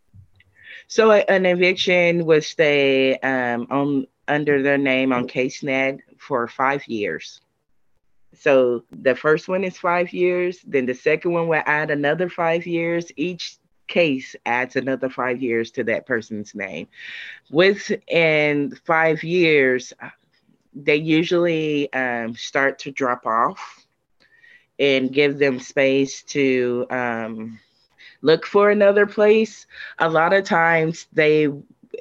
So 0.87 1.11
an 1.11 1.47
eviction 1.47 2.25
would 2.27 2.45
stay 2.45 3.19
um, 3.19 3.67
on 3.71 4.07
under 4.29 4.63
their 4.63 4.79
name 4.79 5.13
on 5.13 5.27
CaseNet 5.27 5.99
for 6.17 6.47
five 6.47 6.87
years. 6.87 7.41
So 8.39 8.85
the 8.93 9.17
first 9.17 9.49
one 9.49 9.65
is 9.65 9.77
five 9.77 10.13
years, 10.13 10.61
then 10.65 10.87
the 10.87 10.95
second 10.95 11.33
one 11.33 11.49
will 11.49 11.63
add 11.67 11.91
another 11.91 12.29
five 12.29 12.69
years. 12.69 13.11
Each 13.17 13.59
case 13.87 14.37
adds 14.45 14.77
another 14.77 15.09
five 15.09 15.43
years 15.43 15.71
to 15.73 15.85
that 15.85 16.07
person's 16.07 16.55
name. 16.55 16.89
Within 17.51 18.77
five 18.85 19.23
years, 19.23 19.93
they 20.75 20.97
usually 20.97 21.93
um, 21.93 22.35
start 22.35 22.79
to 22.81 22.91
drop 22.91 23.27
off 23.27 23.87
and 24.79 25.13
give 25.13 25.39
them 25.39 25.59
space 25.59 26.23
to 26.23 26.87
um, 26.91 27.59
look 28.21 28.45
for 28.45 28.71
another 28.71 29.07
place. 29.07 29.67
A 29.99 30.09
lot 30.09 30.33
of 30.33 30.45
times 30.45 31.07
they 31.13 31.49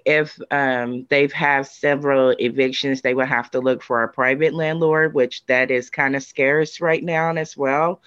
if 0.06 0.40
um, 0.52 1.06
they've 1.10 1.32
had 1.32 1.66
several 1.66 2.32
evictions, 2.32 3.02
they 3.02 3.14
will 3.14 3.26
have 3.26 3.50
to 3.52 3.60
look 3.60 3.82
for 3.82 4.04
a 4.04 4.10
private 4.10 4.54
landlord, 4.54 5.14
which 5.14 5.46
that 5.46 5.72
is 5.72 5.90
kind 5.90 6.16
of 6.16 6.24
scarce 6.24 6.82
right 6.82 7.04
now 7.04 7.34
as 7.34 7.56
well. 7.56 8.02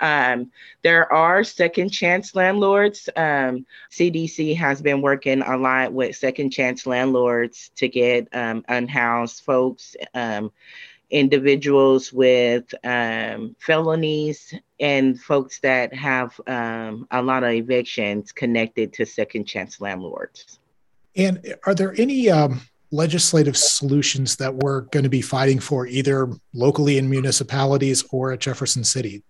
Um, 0.00 0.50
there 0.82 1.10
are 1.12 1.44
second 1.44 1.90
chance 1.90 2.34
landlords. 2.34 3.08
Um, 3.16 3.66
CDC 3.90 4.56
has 4.56 4.82
been 4.82 5.00
working 5.02 5.42
a 5.42 5.56
lot 5.56 5.92
with 5.92 6.16
second 6.16 6.50
chance 6.50 6.86
landlords 6.86 7.70
to 7.76 7.88
get 7.88 8.28
um, 8.32 8.64
unhoused 8.68 9.44
folks, 9.44 9.96
um, 10.14 10.50
individuals 11.10 12.12
with 12.12 12.74
um, 12.84 13.54
felonies, 13.58 14.54
and 14.80 15.20
folks 15.20 15.60
that 15.60 15.94
have 15.94 16.38
um, 16.46 17.06
a 17.10 17.22
lot 17.22 17.44
of 17.44 17.50
evictions 17.50 18.32
connected 18.32 18.92
to 18.94 19.06
second 19.06 19.44
chance 19.44 19.80
landlords. 19.80 20.58
And 21.16 21.54
are 21.64 21.74
there 21.74 21.94
any 21.96 22.28
legislative 22.94 23.56
solutions 23.56 24.36
that 24.36 24.54
we're 24.54 24.82
going 24.82 25.02
to 25.02 25.08
be 25.08 25.20
fighting 25.20 25.58
for 25.58 25.86
either 25.86 26.30
locally 26.52 26.96
in 26.96 27.10
municipalities 27.10 28.04
or 28.10 28.32
at 28.32 28.40
Jefferson 28.40 28.84
City? 28.84 29.22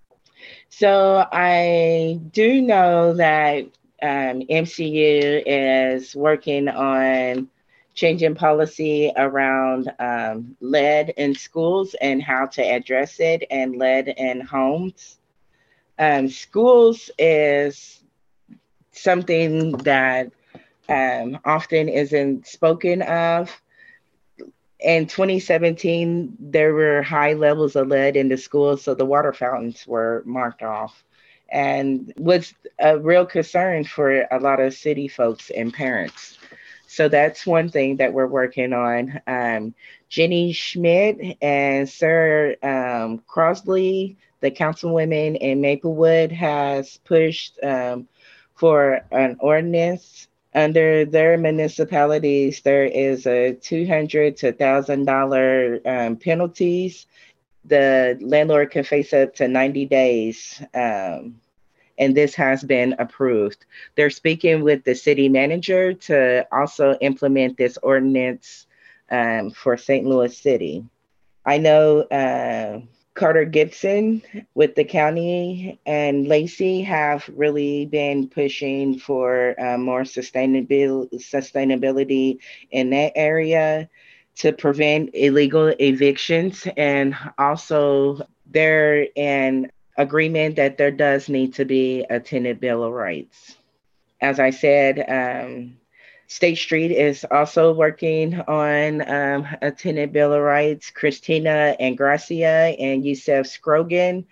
So 0.69 1.27
I 1.31 2.21
do 2.33 2.61
know 2.61 3.15
that 3.15 3.65
um, 4.03 4.43
MCU 4.51 5.43
is 5.47 6.15
working 6.15 6.69
on 6.69 7.49
changing 7.95 8.35
policy 8.35 9.13
around 9.17 9.91
um, 9.99 10.57
lead 10.61 11.15
in 11.17 11.35
schools 11.35 11.95
and 12.01 12.23
how 12.23 12.47
to 12.47 12.63
address 12.63 13.21
it 13.21 13.45
and 13.51 13.77
lead 13.77 14.09
in 14.09 14.41
homes. 14.41 15.19
Um, 15.99 16.29
schools 16.29 17.09
is 17.19 18.03
something 18.91 19.73
that 19.79 20.33
um, 20.89 21.39
often 21.45 21.89
isn't 21.89 22.47
spoken 22.47 23.03
of. 23.03 23.51
In 24.85 25.07
2017, 25.07 26.37
there 26.39 26.75
were 26.75 27.01
high 27.01 27.33
levels 27.33 27.75
of 27.75 27.89
lead 27.89 28.17
in 28.17 28.29
the 28.29 28.37
schools, 28.37 28.83
so 28.83 28.95
the 28.95 29.07
water 29.07 29.33
fountains 29.33 29.87
were 29.87 30.23
marked 30.27 30.63
off 30.63 31.03
and 31.49 32.13
was 32.19 32.53
a 32.79 32.99
real 32.99 33.25
concern 33.25 33.85
for 33.85 34.27
a 34.31 34.39
lot 34.39 34.61
of 34.61 34.75
city 34.75 35.09
folks 35.09 35.49
and 35.49 35.73
parents. 35.73 36.37
So 36.87 37.09
that's 37.09 37.47
one 37.47 37.71
thing 37.71 37.97
that 37.97 38.13
we're 38.13 38.27
working 38.27 38.75
on. 38.75 39.23
Um, 39.27 39.75
Jenny 40.11 40.53
Schmidt 40.53 41.39
and 41.41 41.89
Sir 41.89 42.57
um, 42.63 43.23
Crosley, 43.27 44.17
the 44.41 44.51
councilwomen 44.51 45.39
in 45.39 45.63
Maplewood, 45.63 46.31
has 46.31 46.99
pushed 47.05 47.59
um, 47.63 48.07
for 48.55 49.01
an 49.11 49.39
ordinance 49.41 50.29
under 50.55 51.05
their 51.05 51.37
municipalities. 51.37 52.61
There 52.63 52.85
is 52.85 53.27
a 53.27 53.55
two 53.55 53.87
hundred 53.87 54.37
to 54.39 54.53
thousand 54.53 55.05
dollar 55.05 55.81
um, 55.85 56.17
penalties. 56.17 57.07
The 57.65 58.19
landlord 58.21 58.71
can 58.71 58.85
face 58.85 59.13
up 59.13 59.35
to 59.37 59.49
ninety 59.49 59.87
days. 59.87 60.63
Um, 60.75 61.41
and 61.99 62.17
this 62.17 62.35
has 62.35 62.63
been 62.63 62.95
approved. 62.99 63.67
They're 63.95 64.11
speaking 64.11 64.63
with 64.63 64.85
the 64.85 64.95
city 64.95 65.29
manager 65.29 65.95
to 65.95 66.47
also 66.51 66.95
implement 67.01 67.57
this 67.57 67.79
ordinance 67.79 68.67
um, 69.11 69.53
for 69.53 69.77
St. 69.77 70.05
Louis 70.05 70.37
City. 70.37 70.85
I 71.47 71.59
know 71.59 72.01
uh, 72.01 72.81
Carter 73.15 73.45
Gibson 73.45 74.23
with 74.55 74.75
the 74.75 74.85
county 74.85 75.79
and 75.87 76.27
Lacey 76.27 76.83
have 76.83 77.29
really 77.35 77.87
been 77.87 78.29
pushing 78.29 78.99
for 78.99 79.55
uh, 79.61 79.79
more 79.79 80.03
sustainability, 80.03 81.15
sustainability 81.15 82.39
in 82.73 82.91
that 82.91 83.13
area 83.15 83.89
to 84.37 84.53
prevent 84.53 85.11
illegal 85.15 85.69
evictions 85.79 86.67
and 86.77 87.17
also 87.39 88.27
they're 88.51 89.07
in 89.15 89.71
agreement 89.97 90.57
that 90.57 90.77
there 90.77 90.91
does 90.91 91.29
need 91.29 91.55
to 91.55 91.65
be 91.65 92.05
a 92.11 92.19
tenant 92.19 92.61
bill 92.61 92.83
of 92.83 92.93
rights. 92.93 93.57
As 94.21 94.41
I 94.41 94.51
said, 94.51 95.05
um, 95.09 95.77
State 96.27 96.57
Street 96.57 96.91
is 96.91 97.25
also 97.31 97.73
working 97.73 98.41
on 98.41 99.09
um, 99.09 99.47
a 99.63 99.71
tenant 99.71 100.13
bill 100.13 100.33
of 100.33 100.43
rights. 100.43 100.91
Christine 100.91 101.45
Ingrassia 101.45 102.77
and 102.79 103.05
Yusef 103.05 103.47
Scrogan, 103.47 104.27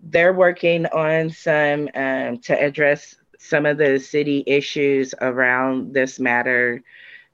they're 0.00 0.32
working 0.32 0.86
on 0.86 1.30
some 1.30 1.88
um, 1.94 2.38
to 2.38 2.52
address 2.52 3.16
some 3.38 3.66
of 3.66 3.78
the 3.78 3.98
city 3.98 4.44
issues 4.46 5.14
around 5.20 5.94
this 5.94 6.20
matter, 6.20 6.82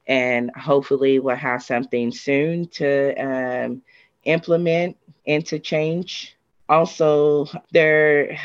and 0.07 0.51
hopefully 0.57 1.19
we'll 1.19 1.37
have 1.37 1.63
something 1.63 2.13
soon 2.13 2.69
to 2.69 3.15
um, 3.15 3.83
implement 4.25 4.97
and 5.27 5.45
to 5.47 5.59
change 5.59 6.37
also 6.69 7.47
there 7.73 8.39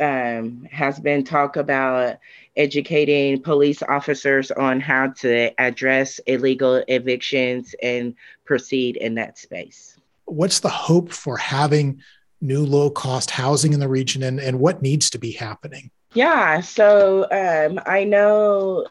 um, 0.00 0.66
has 0.70 0.98
been 0.98 1.24
talk 1.24 1.56
about 1.56 2.18
educating 2.56 3.40
police 3.42 3.82
officers 3.82 4.50
on 4.50 4.80
how 4.80 5.08
to 5.08 5.50
address 5.60 6.18
illegal 6.20 6.82
evictions 6.88 7.74
and 7.82 8.14
proceed 8.44 8.96
in 8.96 9.14
that 9.16 9.38
space. 9.38 9.98
What's 10.24 10.60
the 10.60 10.68
hope 10.68 11.12
for 11.12 11.36
having 11.36 12.02
new 12.40 12.64
low 12.64 12.90
cost 12.90 13.30
housing 13.30 13.72
in 13.72 13.80
the 13.80 13.88
region 13.88 14.22
and, 14.22 14.40
and 14.40 14.58
what 14.58 14.82
needs 14.82 15.10
to 15.10 15.18
be 15.18 15.32
happening? 15.32 15.90
Yeah, 16.14 16.60
so 16.60 17.26
um, 17.30 17.80
I 17.84 18.04
know 18.04 18.86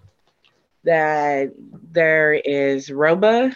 that 0.83 1.51
there 1.91 2.33
is 2.33 2.91
ROBA 2.91 3.55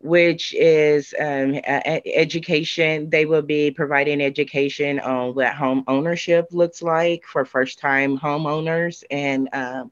which 0.00 0.54
is 0.54 1.14
um, 1.18 1.60
education. 1.64 3.10
They 3.10 3.26
will 3.26 3.42
be 3.42 3.70
providing 3.70 4.20
education 4.20 5.00
on 5.00 5.34
what 5.34 5.54
home 5.54 5.84
ownership 5.88 6.48
looks 6.52 6.82
like 6.82 7.24
for 7.24 7.44
first 7.44 7.78
time 7.78 8.18
homeowners 8.18 9.02
and 9.10 9.48
um, 9.52 9.90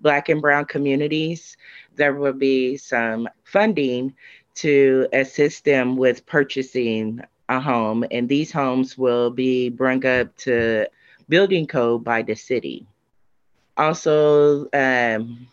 Black 0.00 0.28
and 0.28 0.42
Brown 0.42 0.64
communities. 0.64 1.56
There 1.94 2.14
will 2.14 2.32
be 2.32 2.76
some 2.76 3.28
funding 3.44 4.14
to 4.56 5.06
assist 5.12 5.64
them 5.64 5.96
with 5.96 6.26
purchasing 6.26 7.20
a 7.48 7.60
home, 7.60 8.04
and 8.10 8.28
these 8.28 8.50
homes 8.50 8.98
will 8.98 9.30
be 9.30 9.68
brought 9.68 10.04
up 10.04 10.36
to 10.38 10.86
building 11.28 11.66
code 11.66 12.02
by 12.02 12.22
the 12.22 12.34
city. 12.34 12.86
Also, 13.76 14.66
um, 14.72 15.46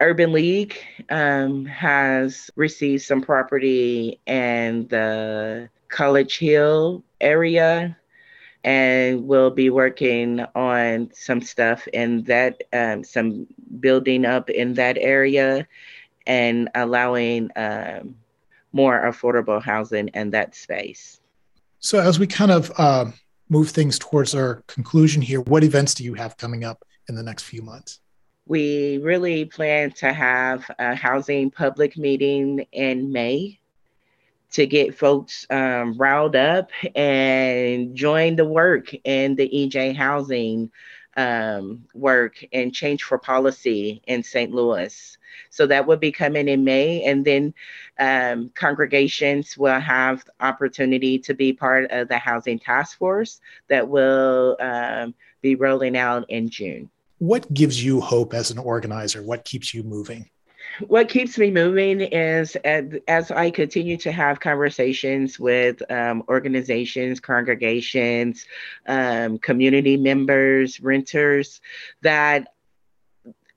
Urban 0.00 0.32
League 0.32 0.76
um, 1.10 1.64
has 1.66 2.50
received 2.54 3.02
some 3.02 3.20
property 3.20 4.20
in 4.26 4.86
the 4.88 5.68
College 5.88 6.38
Hill 6.38 7.02
area 7.20 7.96
and 8.62 9.26
will 9.26 9.50
be 9.50 9.70
working 9.70 10.40
on 10.54 11.10
some 11.14 11.40
stuff 11.40 11.88
in 11.88 12.22
that, 12.24 12.62
um, 12.72 13.02
some 13.02 13.46
building 13.80 14.24
up 14.24 14.50
in 14.50 14.74
that 14.74 14.98
area 14.98 15.66
and 16.26 16.68
allowing 16.74 17.50
um, 17.56 18.14
more 18.72 19.00
affordable 19.04 19.62
housing 19.62 20.08
in 20.08 20.30
that 20.30 20.54
space. 20.54 21.20
So, 21.80 22.00
as 22.00 22.18
we 22.18 22.26
kind 22.26 22.50
of 22.50 22.72
uh, 22.76 23.06
move 23.48 23.70
things 23.70 23.98
towards 23.98 24.34
our 24.34 24.62
conclusion 24.66 25.22
here, 25.22 25.40
what 25.40 25.64
events 25.64 25.94
do 25.94 26.04
you 26.04 26.14
have 26.14 26.36
coming 26.36 26.64
up 26.64 26.84
in 27.08 27.14
the 27.14 27.22
next 27.22 27.44
few 27.44 27.62
months? 27.62 28.00
We 28.48 28.96
really 29.02 29.44
plan 29.44 29.90
to 29.96 30.10
have 30.10 30.70
a 30.78 30.94
housing 30.94 31.50
public 31.50 31.98
meeting 31.98 32.66
in 32.72 33.12
May 33.12 33.60
to 34.52 34.66
get 34.66 34.96
folks 34.96 35.46
um, 35.50 35.98
riled 35.98 36.34
up 36.34 36.70
and 36.94 37.94
join 37.94 38.36
the 38.36 38.46
work 38.46 38.94
in 39.04 39.34
the 39.34 39.50
EJ 39.50 39.94
housing 39.94 40.70
um, 41.18 41.84
work 41.92 42.42
and 42.50 42.74
change 42.74 43.02
for 43.02 43.18
policy 43.18 44.00
in 44.06 44.22
St. 44.22 44.50
Louis. 44.50 45.18
So 45.50 45.66
that 45.66 45.86
will 45.86 45.98
be 45.98 46.10
coming 46.10 46.48
in 46.48 46.64
May, 46.64 47.02
and 47.04 47.26
then 47.26 47.52
um, 47.98 48.50
congregations 48.54 49.58
will 49.58 49.78
have 49.78 50.24
opportunity 50.40 51.18
to 51.18 51.34
be 51.34 51.52
part 51.52 51.90
of 51.90 52.08
the 52.08 52.16
housing 52.16 52.58
task 52.58 52.96
force 52.96 53.42
that 53.68 53.86
will 53.86 54.56
um, 54.58 55.14
be 55.42 55.54
rolling 55.54 55.98
out 55.98 56.24
in 56.30 56.48
June 56.48 56.88
what 57.18 57.52
gives 57.52 57.82
you 57.82 58.00
hope 58.00 58.34
as 58.34 58.50
an 58.50 58.58
organizer? 58.58 59.22
What 59.22 59.44
keeps 59.44 59.74
you 59.74 59.82
moving? 59.82 60.28
What 60.86 61.08
keeps 61.08 61.36
me 61.38 61.50
moving 61.50 62.00
is 62.00 62.54
as, 62.56 63.30
I 63.30 63.50
continue 63.50 63.96
to 63.98 64.12
have 64.12 64.38
conversations 64.38 65.38
with 65.38 65.82
um, 65.90 66.22
organizations, 66.28 67.18
congregations, 67.18 68.46
um, 68.86 69.38
community 69.38 69.96
members, 69.96 70.80
renters, 70.80 71.60
that 72.02 72.54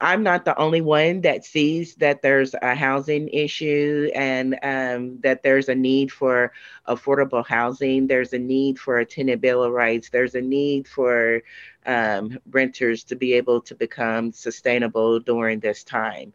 I'm 0.01 0.23
not 0.23 0.45
the 0.45 0.57
only 0.57 0.81
one 0.81 1.21
that 1.21 1.45
sees 1.45 1.93
that 1.95 2.23
there's 2.23 2.55
a 2.59 2.73
housing 2.73 3.29
issue 3.29 4.09
and 4.15 4.57
um, 4.63 5.19
that 5.21 5.43
there's 5.43 5.69
a 5.69 5.75
need 5.75 6.11
for 6.11 6.51
affordable 6.87 7.45
housing. 7.45 8.07
There's 8.07 8.33
a 8.33 8.39
need 8.39 8.79
for 8.79 8.97
a 8.97 9.05
tenant 9.05 9.41
bill 9.41 9.63
of 9.63 9.71
rights. 9.71 10.09
There's 10.09 10.33
a 10.33 10.41
need 10.41 10.87
for 10.87 11.43
um, 11.85 12.39
renters 12.49 13.03
to 13.05 13.15
be 13.15 13.33
able 13.33 13.61
to 13.61 13.75
become 13.75 14.31
sustainable 14.31 15.19
during 15.19 15.59
this 15.59 15.83
time. 15.83 16.33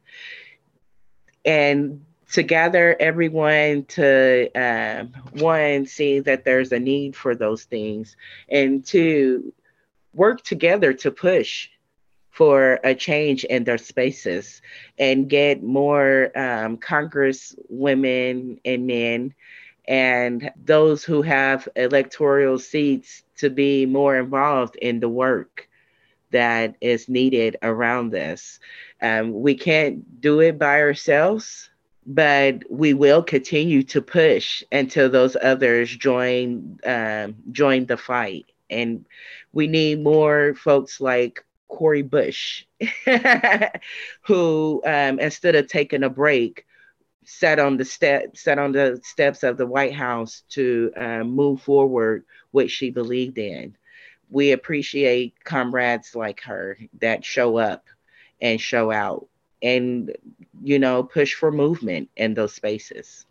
And 1.45 2.05
to 2.33 2.43
gather 2.43 2.97
everyone 2.99 3.85
to 3.85 4.51
um, 4.55 5.13
one, 5.33 5.87
see 5.87 6.21
that 6.21 6.45
there's 6.45 6.73
a 6.73 6.79
need 6.79 7.15
for 7.15 7.35
those 7.35 7.65
things, 7.65 8.17
and 8.49 8.85
two, 8.85 9.53
work 10.13 10.43
together 10.43 10.93
to 10.93 11.11
push 11.11 11.69
for 12.31 12.81
a 12.85 12.95
change 12.95 13.45
in 13.45 13.65
their 13.65 13.79
spaces 13.79 14.61
and 14.99 15.29
get 15.29 15.63
more 15.63 16.37
um, 16.39 16.77
Congress 16.77 17.55
women 17.69 18.61
and 18.65 18.87
men 18.87 19.35
and 19.89 20.51
those 20.65 21.05
who 21.05 21.23
have 21.23 21.69
electoral 21.77 22.59
seats 22.59 23.23
to 23.37 23.51
be 23.51 23.87
more 23.87 24.17
involved 24.17 24.77
in 24.77 25.01
the 25.01 25.09
work 25.09 25.69
that 26.31 26.75
is 26.81 27.09
needed 27.09 27.57
around 27.63 28.11
this. 28.11 28.59
Um, 29.01 29.33
we 29.33 29.55
can't 29.55 30.21
do 30.21 30.41
it 30.41 30.59
by 30.59 30.81
ourselves, 30.81 31.71
but 32.07 32.63
we 32.71 32.95
will 32.95 33.23
continue 33.23 33.83
to 33.85 34.03
push 34.03 34.63
until 34.73 35.09
those 35.09 35.37
others 35.41 35.95
join 35.95 36.79
um, 36.85 37.37
join 37.53 37.87
the 37.87 37.97
fight. 37.97 38.47
And 38.71 39.07
we 39.53 39.67
need 39.67 40.03
more 40.03 40.55
folks 40.55 41.01
like 41.01 41.45
Cori 41.69 42.03
Bush, 42.03 42.65
who 44.23 44.83
um, 44.85 45.21
instead 45.21 45.55
of 45.55 45.69
taking 45.69 46.03
a 46.03 46.11
break, 46.11 46.67
sat 47.27 47.59
on 47.59 47.77
the 47.77 47.85
step 47.85 48.37
sat 48.37 48.59
on 48.59 48.73
the 48.73 49.01
steps 49.05 49.43
of 49.43 49.57
the 49.57 49.67
White 49.67 49.95
House 49.95 50.45
to 50.51 50.93
uh, 50.97 51.25
move 51.25 51.61
forward 51.61 52.25
what 52.53 52.71
she 52.71 52.91
believed 52.91 53.37
in. 53.39 53.77
We 54.31 54.53
appreciate 54.53 55.35
comrades 55.45 56.15
like 56.15 56.41
her 56.43 56.79
that 57.01 57.25
show 57.25 57.59
up 57.59 57.85
and 58.41 58.61
show 58.61 58.91
out 58.91 59.29
and 59.63 60.17
you 60.63 60.79
know 60.79 61.03
push 61.03 61.35
for 61.35 61.51
movement 61.51 62.09
in 62.17 62.35
those 62.35 62.55
spaces. 62.55 63.27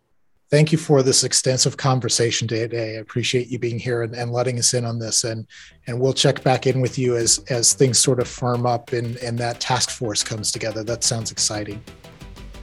Thank 0.48 0.70
you 0.70 0.78
for 0.78 1.02
this 1.02 1.24
extensive 1.24 1.76
conversation 1.76 2.46
today. 2.46 2.96
I 2.96 3.00
appreciate 3.00 3.48
you 3.48 3.58
being 3.58 3.80
here 3.80 4.02
and, 4.02 4.14
and 4.14 4.30
letting 4.30 4.60
us 4.60 4.74
in 4.74 4.84
on 4.84 4.98
this, 5.00 5.24
and 5.24 5.46
and 5.86 5.98
we'll 6.00 6.12
check 6.12 6.44
back 6.44 6.66
in 6.66 6.80
with 6.80 6.98
you 6.98 7.16
as 7.16 7.38
as 7.50 7.72
things 7.72 7.98
sort 7.98 8.20
of 8.20 8.28
firm 8.28 8.64
up 8.66 8.92
and 8.92 9.16
and 9.16 9.38
that 9.38 9.58
task 9.58 9.90
force 9.90 10.22
comes 10.22 10.52
together. 10.52 10.84
That 10.84 11.02
sounds 11.02 11.32
exciting. 11.32 11.82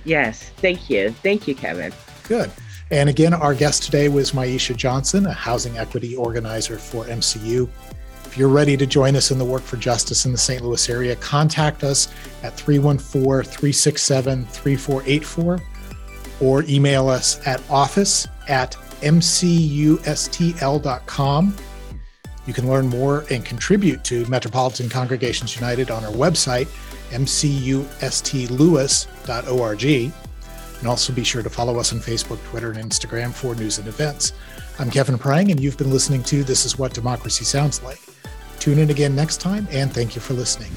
Yes. 0.05 0.49
Thank 0.57 0.89
you. 0.89 1.11
Thank 1.23 1.47
you, 1.47 1.55
Kevin. 1.55 1.93
Good. 2.27 2.51
And 2.91 3.09
again, 3.09 3.33
our 3.33 3.55
guest 3.55 3.83
today 3.83 4.09
was 4.09 4.33
Maisha 4.33 4.75
Johnson, 4.75 5.25
a 5.25 5.33
housing 5.33 5.77
equity 5.77 6.15
organizer 6.15 6.77
for 6.77 7.05
MCU. 7.05 7.67
If 8.25 8.37
you're 8.37 8.49
ready 8.49 8.75
to 8.77 8.85
join 8.85 9.15
us 9.15 9.31
in 9.31 9.37
the 9.37 9.45
work 9.45 9.61
for 9.61 9.77
justice 9.77 10.25
in 10.25 10.31
the 10.31 10.37
St. 10.37 10.63
Louis 10.63 10.89
area, 10.89 11.15
contact 11.15 11.83
us 11.83 12.07
at 12.41 12.55
314 12.55 13.43
367 13.43 14.45
3484 14.45 15.59
or 16.41 16.63
email 16.63 17.09
us 17.09 17.45
at 17.47 17.61
office 17.69 18.27
at 18.47 18.71
mcustl.com. 19.01 19.97
You 22.45 22.53
can 22.53 22.67
learn 22.67 22.87
more 22.87 23.25
and 23.29 23.45
contribute 23.45 24.03
to 24.05 24.25
Metropolitan 24.25 24.89
Congregations 24.89 25.55
United 25.55 25.89
on 25.91 26.03
our 26.03 26.11
website, 26.11 26.67
mcustlouis.org. 27.13 30.13
And 30.79 30.87
also 30.89 31.13
be 31.13 31.23
sure 31.23 31.41
to 31.41 31.49
follow 31.49 31.79
us 31.79 31.93
on 31.93 31.99
Facebook, 31.99 32.43
Twitter, 32.45 32.71
and 32.71 32.91
Instagram 32.91 33.31
for 33.31 33.55
news 33.55 33.79
and 33.79 33.87
events. 33.87 34.33
I'm 34.79 34.91
Kevin 34.91 35.17
Prang, 35.17 35.51
and 35.51 35.59
you've 35.59 35.77
been 35.77 35.91
listening 35.91 36.23
to 36.23 36.43
This 36.43 36.65
Is 36.65 36.77
What 36.77 36.93
Democracy 36.93 37.45
Sounds 37.45 37.81
Like. 37.83 38.01
Tune 38.59 38.79
in 38.79 38.89
again 38.89 39.15
next 39.15 39.39
time, 39.39 39.65
and 39.71 39.93
thank 39.93 40.15
you 40.15 40.21
for 40.21 40.33
listening. 40.33 40.71